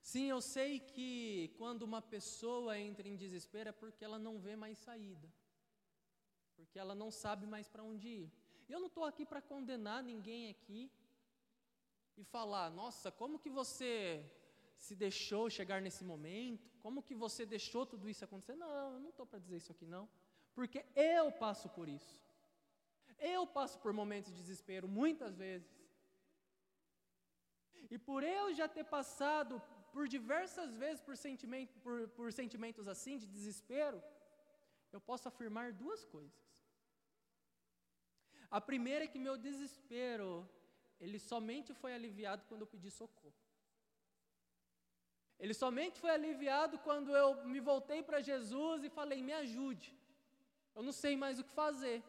Sim, 0.02 0.26
eu 0.26 0.40
sei 0.42 0.78
que 0.78 1.54
quando 1.56 1.82
uma 1.82 2.02
pessoa 2.02 2.78
entra 2.78 3.08
em 3.08 3.16
desespero 3.16 3.70
é 3.70 3.72
porque 3.72 4.04
ela 4.04 4.18
não 4.18 4.38
vê 4.38 4.54
mais 4.54 4.76
saída. 4.78 5.32
Porque 6.56 6.78
ela 6.78 6.94
não 6.94 7.10
sabe 7.10 7.46
mais 7.46 7.68
para 7.68 7.82
onde 7.82 8.08
ir. 8.08 8.32
Eu 8.68 8.80
não 8.80 8.88
estou 8.88 9.04
aqui 9.04 9.24
para 9.24 9.40
condenar 9.40 10.02
ninguém 10.02 10.48
aqui 10.50 10.90
e 12.16 12.24
falar, 12.24 12.70
nossa, 12.70 13.10
como 13.12 13.38
que 13.38 13.50
você 13.50 14.24
se 14.76 14.94
deixou 14.94 15.48
chegar 15.48 15.80
nesse 15.80 16.04
momento? 16.04 16.70
Como 16.80 17.02
que 17.02 17.14
você 17.14 17.44
deixou 17.46 17.84
tudo 17.86 18.08
isso 18.08 18.24
acontecer? 18.24 18.56
Não, 18.56 18.70
eu 18.94 19.00
não 19.00 19.10
estou 19.10 19.26
para 19.26 19.38
dizer 19.38 19.56
isso 19.58 19.72
aqui 19.72 19.86
não. 19.86 20.08
Porque 20.54 20.84
eu 20.94 21.30
passo 21.32 21.68
por 21.68 21.88
isso. 21.88 22.14
Eu 23.18 23.46
passo 23.46 23.78
por 23.78 23.92
momentos 23.92 24.32
de 24.32 24.40
desespero 24.42 24.88
muitas 24.88 25.36
vezes. 25.36 25.70
E 27.90 27.98
por 27.98 28.22
eu 28.22 28.52
já 28.54 28.68
ter 28.68 28.84
passado 28.84 29.62
por 29.92 30.08
diversas 30.08 30.74
vezes 30.76 31.00
por, 31.00 31.16
sentimento, 31.16 31.78
por, 31.80 32.08
por 32.08 32.32
sentimentos 32.32 32.86
assim, 32.86 33.16
de 33.16 33.26
desespero, 33.26 34.02
eu 34.92 35.00
posso 35.00 35.28
afirmar 35.28 35.72
duas 35.72 36.04
coisas. 36.04 36.45
A 38.50 38.60
primeira 38.60 39.04
é 39.04 39.08
que 39.08 39.18
meu 39.18 39.36
desespero, 39.36 40.48
ele 41.00 41.18
somente 41.18 41.74
foi 41.74 41.92
aliviado 41.94 42.44
quando 42.48 42.62
eu 42.62 42.66
pedi 42.66 42.90
socorro. 42.90 43.34
Ele 45.38 45.52
somente 45.52 46.00
foi 46.00 46.10
aliviado 46.10 46.78
quando 46.78 47.14
eu 47.14 47.44
me 47.44 47.60
voltei 47.60 48.02
para 48.02 48.20
Jesus 48.20 48.84
e 48.84 48.88
falei: 48.88 49.22
me 49.22 49.32
ajude. 49.32 49.94
Eu 50.74 50.82
não 50.82 50.92
sei 50.92 51.16
mais 51.16 51.38
o 51.38 51.44
que 51.44 51.52
fazer. 51.52 52.02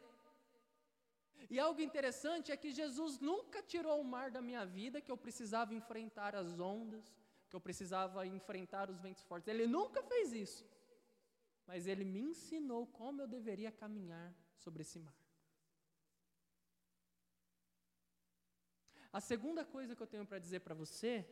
E 1.49 1.59
algo 1.59 1.81
interessante 1.81 2.51
é 2.51 2.57
que 2.57 2.71
Jesus 2.71 3.19
nunca 3.19 3.61
tirou 3.61 4.01
o 4.01 4.03
mar 4.03 4.29
da 4.31 4.41
minha 4.41 4.65
vida, 4.65 4.99
que 4.99 5.11
eu 5.11 5.17
precisava 5.17 5.73
enfrentar 5.73 6.35
as 6.35 6.59
ondas, 6.59 7.15
que 7.49 7.55
eu 7.55 7.61
precisava 7.61 8.25
enfrentar 8.25 8.89
os 8.89 8.99
ventos 8.99 9.23
fortes. 9.23 9.47
Ele 9.47 9.67
nunca 9.67 10.01
fez 10.03 10.33
isso. 10.33 10.65
Mas 11.65 11.85
ele 11.85 12.05
me 12.05 12.21
ensinou 12.21 12.87
como 12.87 13.21
eu 13.21 13.27
deveria 13.27 13.71
caminhar 13.71 14.33
sobre 14.55 14.81
esse 14.81 14.99
mar. 14.99 15.26
A 19.11 19.19
segunda 19.19 19.63
coisa 19.65 19.95
que 19.95 20.03
eu 20.03 20.07
tenho 20.07 20.25
para 20.25 20.39
dizer 20.39 20.59
para 20.59 20.75
você 20.75 21.25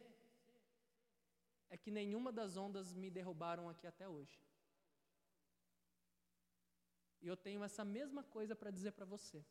é 1.70 1.78
que 1.78 1.92
nenhuma 1.92 2.32
das 2.32 2.58
ondas 2.58 2.94
me 2.94 3.10
derrubaram 3.10 3.70
aqui 3.70 3.86
até 3.86 4.08
hoje. 4.08 4.40
E 7.22 7.28
eu 7.28 7.36
tenho 7.36 7.64
essa 7.64 7.84
mesma 7.84 8.24
coisa 8.24 8.56
para 8.56 8.72
dizer 8.72 8.92
para 8.92 9.06
você. 9.06 9.44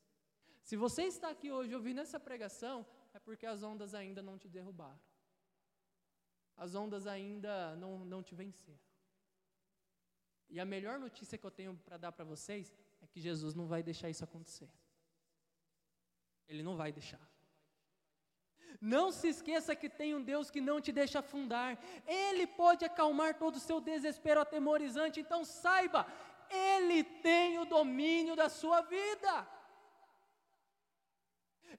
Se 0.63 0.77
você 0.77 1.03
está 1.03 1.29
aqui 1.29 1.51
hoje 1.51 1.75
ouvindo 1.75 2.01
essa 2.01 2.19
pregação, 2.19 2.87
é 3.13 3.19
porque 3.19 3.45
as 3.47 3.63
ondas 3.63 3.95
ainda 3.95 4.23
não 4.23 4.39
te 4.39 4.49
derrubaram. 4.49 5.01
As 6.57 6.75
ondas 6.75 7.07
ainda 7.07 7.75
não, 7.77 8.05
não 8.05 8.23
te 8.23 8.35
venceram. 8.35 8.79
E 10.49 10.61
a 10.61 10.65
melhor 10.65 10.99
notícia 10.99 11.37
que 11.37 11.45
eu 11.45 11.51
tenho 11.51 11.77
para 11.77 11.97
dar 11.97 12.13
para 12.13 12.25
vocês 12.25 12.73
é 13.03 13.07
que 13.07 13.21
Jesus 13.21 13.55
não 13.55 13.67
vai 13.67 13.83
deixar 13.83 14.09
isso 14.09 14.25
acontecer. 14.25 14.71
Ele 16.47 16.63
não 16.63 16.77
vai 16.77 16.93
deixar. 16.93 17.34
Não 18.81 19.11
se 19.13 19.29
esqueça 19.29 19.75
que 19.75 19.89
tem 19.89 20.15
um 20.15 20.23
Deus 20.23 20.51
que 20.51 20.61
não 20.61 20.81
te 20.81 20.93
deixa 20.93 21.21
afundar. 21.21 21.79
Ele 22.07 22.47
pode 22.47 22.85
acalmar 22.85 23.39
todo 23.39 23.57
o 23.57 23.61
seu 23.61 23.81
desespero 23.81 24.41
atemorizante. 24.41 25.21
Então 25.21 25.45
saiba, 25.45 26.07
Ele 26.51 27.03
tem 27.03 27.59
o 27.59 27.65
domínio 27.65 28.37
da 28.37 28.49
sua 28.49 28.81
vida. 28.83 29.49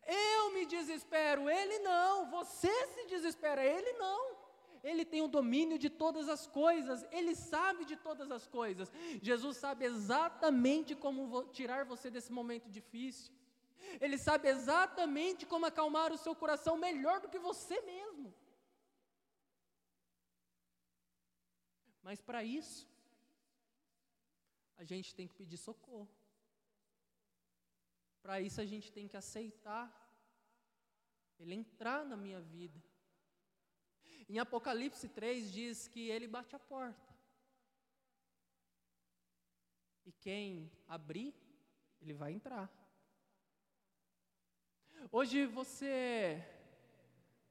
Eu 0.06 0.52
me 0.54 0.66
desespero, 0.66 1.50
ele 1.50 1.80
não. 1.80 2.30
Você 2.30 2.72
se 2.88 3.06
desespera, 3.06 3.64
ele 3.64 3.94
não. 3.94 4.36
Ele 4.84 5.04
tem 5.04 5.22
o 5.24 5.28
domínio 5.28 5.80
de 5.80 5.90
todas 5.90 6.30
as 6.30 6.46
coisas, 6.46 7.04
ele 7.12 7.34
sabe 7.34 7.86
de 7.86 7.96
todas 7.96 8.30
as 8.30 8.46
coisas. 8.46 8.92
Jesus 9.20 9.58
sabe 9.58 9.84
exatamente 9.84 10.94
como 10.94 11.44
tirar 11.46 11.86
você 11.86 12.12
desse 12.12 12.32
momento 12.32 12.70
difícil. 12.70 13.34
Ele 14.00 14.18
sabe 14.18 14.48
exatamente 14.48 15.46
como 15.46 15.66
acalmar 15.66 16.12
o 16.12 16.18
seu 16.18 16.36
coração 16.36 16.78
melhor 16.78 17.20
do 17.22 17.30
que 17.30 17.40
você 17.40 17.80
mesmo. 17.82 18.34
Mas 22.04 22.22
para 22.22 22.44
isso, 22.44 22.88
a 24.78 24.84
gente 24.84 25.16
tem 25.16 25.28
que 25.28 25.34
pedir 25.34 25.58
socorro. 25.58 26.10
para 28.22 28.42
isso 28.42 28.60
a 28.60 28.66
gente 28.66 28.92
tem 28.92 29.08
que 29.08 29.18
aceitar 29.18 29.86
ele 31.40 31.54
entrar 31.54 32.04
na 32.06 32.18
minha 32.18 32.42
vida. 32.42 32.82
Em 34.28 34.40
Apocalipse 34.40 35.08
3 35.08 35.52
diz 35.52 35.88
que 35.88 36.10
ele 36.10 36.28
bate 36.28 36.56
a 36.56 36.60
porta. 36.60 37.14
E 40.06 40.12
quem 40.12 40.72
abrir, 40.88 41.34
ele 42.02 42.14
vai 42.14 42.32
entrar. 42.32 42.72
Hoje 45.12 45.46
você 45.46 46.44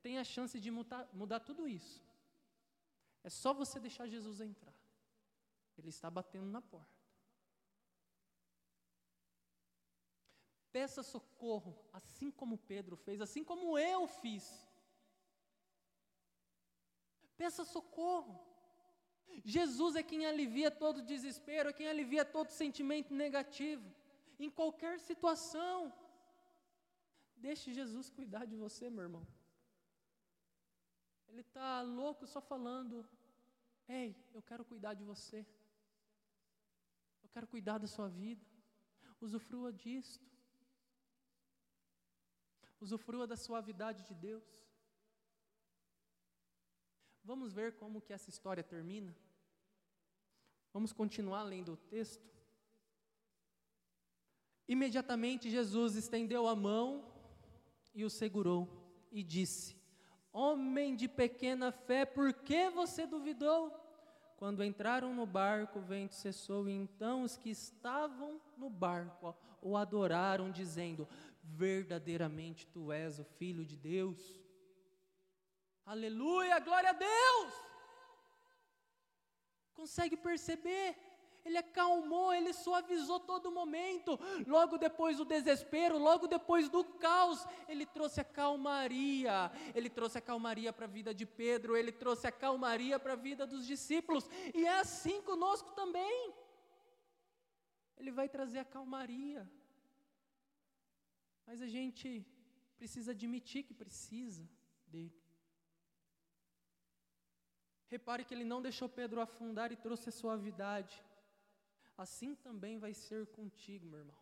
tem 0.02 0.18
a 0.18 0.24
chance 0.24 0.58
de 0.60 0.70
mudar, 0.70 1.08
mudar 1.12 1.40
tudo 1.40 1.68
isso. 1.68 2.02
É 3.22 3.30
só 3.30 3.54
você 3.54 3.80
deixar 3.80 4.06
Jesus 4.06 4.40
entrar. 4.40 4.74
Ele 5.78 5.88
está 5.88 6.10
batendo 6.10 6.46
na 6.46 6.60
porta. 6.60 6.94
Peça 10.70 11.02
socorro, 11.02 11.78
assim 11.92 12.30
como 12.30 12.58
Pedro 12.58 12.96
fez, 12.96 13.20
assim 13.20 13.44
como 13.44 13.78
eu 13.78 14.06
fiz. 14.06 14.66
Peça 17.36 17.64
socorro. 17.64 18.34
Jesus 19.44 19.96
é 19.96 20.02
quem 20.02 20.26
alivia 20.26 20.70
todo 20.70 21.02
desespero, 21.02 21.70
é 21.70 21.72
quem 21.72 21.88
alivia 21.88 22.24
todo 22.24 22.50
sentimento 22.50 23.12
negativo, 23.12 23.88
em 24.38 24.50
qualquer 24.50 25.00
situação. 25.00 25.92
Deixe 27.46 27.74
Jesus 27.78 28.08
cuidar 28.08 28.44
de 28.50 28.56
você, 28.56 28.88
meu 28.88 29.02
irmão. 29.06 29.24
Ele 31.28 31.42
está 31.42 31.82
louco 31.82 32.26
só 32.26 32.40
falando: 32.40 33.06
Ei, 33.86 34.16
eu 34.32 34.40
quero 34.48 34.64
cuidar 34.64 34.94
de 34.94 35.04
você. 35.04 35.40
Eu 37.22 37.28
quero 37.34 37.46
cuidar 37.46 37.76
da 37.76 37.86
sua 37.86 38.08
vida. 38.08 38.42
Usufrua 39.20 39.70
disto. 39.70 40.26
Usufrua 42.80 43.26
da 43.26 43.36
suavidade 43.36 44.02
de 44.08 44.14
Deus. 44.14 44.42
Vamos 47.22 47.52
ver 47.52 47.76
como 47.76 48.00
que 48.00 48.14
essa 48.14 48.30
história 48.30 48.64
termina? 48.74 49.14
Vamos 50.72 50.94
continuar 50.94 51.42
lendo 51.42 51.74
o 51.74 51.76
texto. 51.76 52.26
Imediatamente 54.66 55.50
Jesus 55.50 55.94
estendeu 55.94 56.48
a 56.48 56.56
mão 56.56 57.13
e 57.94 58.04
o 58.04 58.10
segurou 58.10 58.68
e 59.12 59.22
disse: 59.22 59.76
Homem 60.32 60.96
de 60.96 61.08
pequena 61.08 61.70
fé, 61.70 62.04
por 62.04 62.32
que 62.32 62.68
você 62.70 63.06
duvidou? 63.06 63.72
Quando 64.36 64.64
entraram 64.64 65.14
no 65.14 65.24
barco, 65.24 65.78
o 65.78 65.82
vento 65.82 66.14
cessou, 66.14 66.68
e 66.68 66.72
então 66.72 67.22
os 67.22 67.36
que 67.36 67.50
estavam 67.50 68.40
no 68.56 68.68
barco 68.68 69.34
o 69.62 69.76
adoraram, 69.76 70.50
dizendo: 70.50 71.08
Verdadeiramente 71.42 72.66
tu 72.66 72.90
és 72.90 73.18
o 73.18 73.24
Filho 73.24 73.64
de 73.64 73.76
Deus. 73.76 74.40
Aleluia, 75.86 76.58
glória 76.58 76.90
a 76.90 76.94
Deus! 76.94 77.52
Consegue 79.74 80.16
perceber? 80.16 80.96
Ele 81.44 81.58
acalmou, 81.58 82.32
ele 82.32 82.52
suavizou 82.52 83.20
todo 83.20 83.50
momento. 83.50 84.18
Logo 84.46 84.78
depois 84.78 85.18
do 85.18 85.24
desespero, 85.24 85.98
logo 85.98 86.26
depois 86.26 86.68
do 86.68 86.82
caos, 86.84 87.46
ele 87.68 87.84
trouxe 87.84 88.20
a 88.20 88.24
calmaria. 88.24 89.52
Ele 89.74 89.90
trouxe 89.90 90.16
a 90.18 90.22
calmaria 90.22 90.72
para 90.72 90.86
a 90.86 90.88
vida 90.88 91.12
de 91.12 91.26
Pedro, 91.26 91.76
ele 91.76 91.92
trouxe 91.92 92.26
a 92.26 92.32
calmaria 92.32 92.98
para 92.98 93.12
a 93.12 93.16
vida 93.16 93.46
dos 93.46 93.66
discípulos. 93.66 94.28
E 94.54 94.64
é 94.64 94.78
assim 94.78 95.20
conosco 95.22 95.72
também. 95.72 96.32
Ele 97.98 98.10
vai 98.10 98.28
trazer 98.28 98.60
a 98.60 98.64
calmaria. 98.64 99.48
Mas 101.46 101.60
a 101.60 101.66
gente 101.66 102.26
precisa 102.78 103.12
admitir 103.12 103.64
que 103.64 103.74
precisa 103.74 104.48
dele. 104.86 105.22
Repare 107.88 108.24
que 108.24 108.32
ele 108.34 108.44
não 108.44 108.62
deixou 108.62 108.88
Pedro 108.88 109.20
afundar 109.20 109.70
e 109.70 109.76
trouxe 109.76 110.08
a 110.08 110.12
suavidade. 110.12 111.04
Assim 111.96 112.34
também 112.34 112.78
vai 112.78 112.92
ser 112.92 113.26
contigo, 113.28 113.86
meu 113.86 114.00
irmão. 114.00 114.16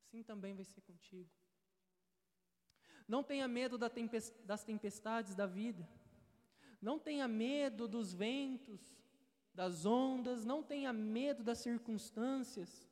Assim 0.00 0.22
também 0.22 0.54
vai 0.54 0.64
ser 0.64 0.80
contigo. 0.82 1.30
Não 3.08 3.22
tenha 3.22 3.48
medo 3.48 3.78
das 3.78 4.64
tempestades 4.64 5.34
da 5.34 5.46
vida. 5.46 5.88
Não 6.80 6.98
tenha 6.98 7.26
medo 7.26 7.88
dos 7.88 8.12
ventos, 8.12 8.80
das 9.54 9.86
ondas. 9.86 10.44
Não 10.44 10.62
tenha 10.62 10.92
medo 10.92 11.42
das 11.42 11.58
circunstâncias. 11.58 12.88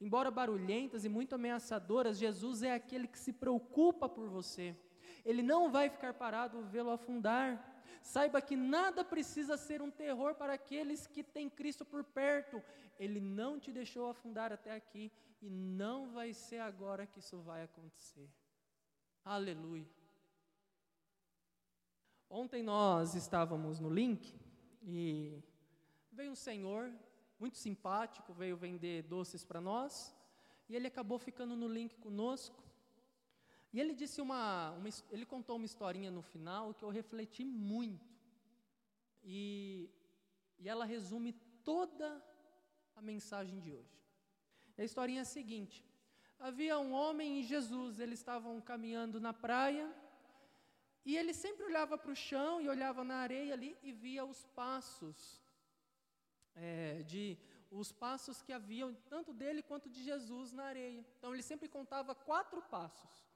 Embora 0.00 0.30
barulhentas 0.30 1.04
e 1.04 1.08
muito 1.08 1.34
ameaçadoras, 1.34 2.18
Jesus 2.18 2.62
é 2.62 2.72
aquele 2.72 3.08
que 3.08 3.18
se 3.18 3.32
preocupa 3.32 4.08
por 4.08 4.28
você. 4.28 4.76
Ele 5.24 5.42
não 5.42 5.70
vai 5.70 5.88
ficar 5.90 6.14
parado 6.14 6.62
vê-lo 6.66 6.90
afundar. 6.90 7.77
Saiba 8.02 8.40
que 8.40 8.56
nada 8.56 9.04
precisa 9.04 9.56
ser 9.56 9.82
um 9.82 9.90
terror 9.90 10.34
para 10.34 10.54
aqueles 10.54 11.06
que 11.06 11.22
têm 11.22 11.48
Cristo 11.48 11.84
por 11.84 12.04
perto. 12.04 12.62
Ele 12.98 13.20
não 13.20 13.58
te 13.58 13.70
deixou 13.72 14.08
afundar 14.08 14.52
até 14.52 14.74
aqui 14.74 15.12
e 15.40 15.48
não 15.48 16.10
vai 16.10 16.32
ser 16.32 16.58
agora 16.58 17.06
que 17.06 17.20
isso 17.20 17.38
vai 17.40 17.62
acontecer. 17.62 18.28
Aleluia. 19.24 19.86
Ontem 22.30 22.62
nós 22.62 23.14
estávamos 23.14 23.80
no 23.80 23.88
link 23.88 24.34
e 24.82 25.42
veio 26.12 26.32
um 26.32 26.36
senhor 26.36 26.92
muito 27.38 27.56
simpático, 27.56 28.32
veio 28.34 28.56
vender 28.56 29.02
doces 29.04 29.44
para 29.44 29.60
nós, 29.60 30.14
e 30.68 30.76
ele 30.76 30.86
acabou 30.86 31.18
ficando 31.18 31.56
no 31.56 31.68
link 31.68 31.96
conosco. 31.96 32.62
E 33.72 33.80
ele 33.80 33.94
disse 33.94 34.20
uma, 34.20 34.70
uma, 34.72 34.88
ele 35.10 35.26
contou 35.26 35.56
uma 35.56 35.66
historinha 35.66 36.10
no 36.10 36.22
final 36.22 36.72
que 36.72 36.84
eu 36.84 36.88
refleti 36.88 37.44
muito. 37.44 38.08
E, 39.22 39.90
e 40.58 40.68
ela 40.68 40.84
resume 40.84 41.32
toda 41.62 42.24
a 42.96 43.02
mensagem 43.02 43.60
de 43.60 43.72
hoje. 43.72 44.02
E 44.76 44.82
a 44.82 44.84
historinha 44.84 45.20
é 45.20 45.22
a 45.22 45.26
seguinte: 45.26 45.84
havia 46.38 46.78
um 46.78 46.92
homem 46.92 47.40
e 47.40 47.42
Jesus, 47.42 48.00
eles 48.00 48.18
estavam 48.18 48.60
caminhando 48.60 49.20
na 49.20 49.34
praia, 49.34 49.86
e 51.04 51.16
ele 51.16 51.34
sempre 51.34 51.64
olhava 51.64 51.98
para 51.98 52.10
o 52.10 52.16
chão 52.16 52.60
e 52.60 52.68
olhava 52.68 53.04
na 53.04 53.16
areia 53.16 53.52
ali 53.52 53.76
e 53.82 53.92
via 53.92 54.24
os 54.24 54.44
passos 54.46 55.42
é, 56.54 57.02
de 57.02 57.38
os 57.70 57.92
passos 57.92 58.40
que 58.40 58.50
haviam 58.50 58.94
tanto 59.10 59.30
dele 59.34 59.62
quanto 59.62 59.90
de 59.90 60.02
Jesus 60.02 60.52
na 60.52 60.64
areia. 60.64 61.04
Então 61.18 61.34
ele 61.34 61.42
sempre 61.42 61.68
contava 61.68 62.14
quatro 62.14 62.62
passos 62.62 63.27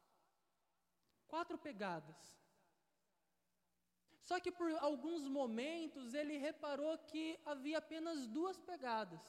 quatro 1.33 1.57
pegadas. 1.67 2.21
Só 4.29 4.39
que 4.39 4.53
por 4.59 4.71
alguns 4.89 5.23
momentos 5.39 6.13
ele 6.21 6.37
reparou 6.37 6.93
que 7.11 7.25
havia 7.53 7.79
apenas 7.79 8.27
duas 8.27 8.59
pegadas. 8.61 9.23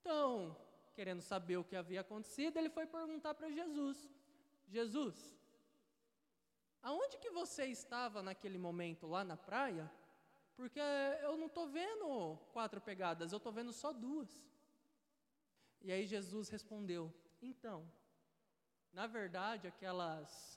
Então, 0.00 0.56
querendo 0.94 1.20
saber 1.20 1.58
o 1.58 1.66
que 1.68 1.76
havia 1.76 2.00
acontecido, 2.00 2.56
ele 2.56 2.70
foi 2.70 2.86
perguntar 2.86 3.34
para 3.34 3.50
Jesus: 3.50 3.98
Jesus, 4.76 5.16
aonde 6.82 7.18
que 7.18 7.30
você 7.40 7.66
estava 7.66 8.22
naquele 8.22 8.58
momento 8.66 9.06
lá 9.06 9.22
na 9.22 9.36
praia? 9.36 9.86
Porque 10.56 10.80
eu 11.28 11.36
não 11.36 11.48
estou 11.48 11.66
vendo 11.68 12.38
quatro 12.54 12.80
pegadas, 12.80 13.32
eu 13.32 13.36
estou 13.36 13.52
vendo 13.52 13.72
só 13.82 13.92
duas. 13.92 14.30
E 15.82 15.92
aí 15.92 16.06
Jesus 16.06 16.48
respondeu: 16.48 17.12
Então, 17.42 17.78
na 18.94 19.06
verdade, 19.06 19.68
aquelas 19.68 20.56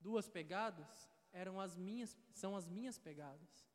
duas 0.00 0.28
pegadas 0.28 1.10
eram 1.32 1.60
as 1.60 1.76
minhas, 1.76 2.16
são 2.32 2.56
as 2.56 2.68
minhas 2.68 2.98
pegadas. 2.98 3.68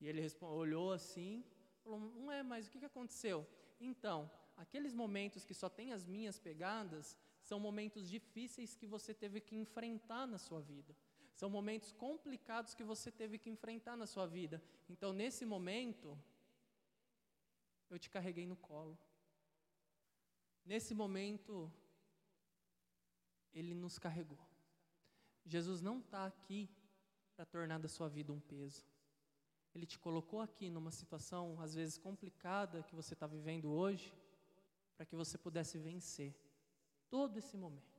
E 0.00 0.06
ele 0.06 0.22
olhou 0.40 0.92
assim, 0.92 1.44
falou: 1.82 1.98
Não 1.98 2.30
é, 2.30 2.42
mas 2.42 2.66
o 2.66 2.70
que, 2.70 2.78
que 2.78 2.84
aconteceu? 2.84 3.46
Então, 3.80 4.30
aqueles 4.56 4.94
momentos 4.94 5.44
que 5.44 5.54
só 5.54 5.68
tem 5.68 5.92
as 5.92 6.06
minhas 6.06 6.38
pegadas 6.38 7.16
são 7.40 7.58
momentos 7.58 8.08
difíceis 8.08 8.74
que 8.74 8.86
você 8.86 9.14
teve 9.14 9.40
que 9.40 9.56
enfrentar 9.56 10.26
na 10.26 10.38
sua 10.38 10.60
vida. 10.60 10.96
São 11.34 11.50
momentos 11.50 11.92
complicados 11.92 12.74
que 12.74 12.82
você 12.82 13.10
teve 13.10 13.38
que 13.38 13.50
enfrentar 13.50 13.96
na 13.96 14.06
sua 14.06 14.26
vida. 14.26 14.62
Então, 14.88 15.12
nesse 15.12 15.44
momento, 15.44 16.18
eu 17.90 17.98
te 17.98 18.08
carreguei 18.08 18.46
no 18.46 18.56
colo. 18.56 18.98
Nesse 20.64 20.94
momento, 20.94 21.70
Ele 23.52 23.74
nos 23.74 23.98
carregou. 23.98 24.45
Jesus 25.46 25.80
não 25.80 26.00
está 26.00 26.26
aqui 26.26 26.68
para 27.36 27.46
tornar 27.46 27.78
da 27.78 27.88
sua 27.88 28.08
vida 28.08 28.32
um 28.32 28.40
peso. 28.40 28.84
Ele 29.74 29.86
te 29.86 29.98
colocou 29.98 30.40
aqui 30.40 30.68
numa 30.68 30.90
situação, 30.90 31.60
às 31.60 31.74
vezes 31.74 31.96
complicada, 31.96 32.82
que 32.82 32.94
você 32.94 33.14
está 33.14 33.26
vivendo 33.26 33.70
hoje, 33.70 34.12
para 34.96 35.06
que 35.06 35.14
você 35.14 35.38
pudesse 35.38 35.78
vencer 35.78 36.34
todo 37.08 37.36
esse 37.36 37.56
momento. 37.56 37.95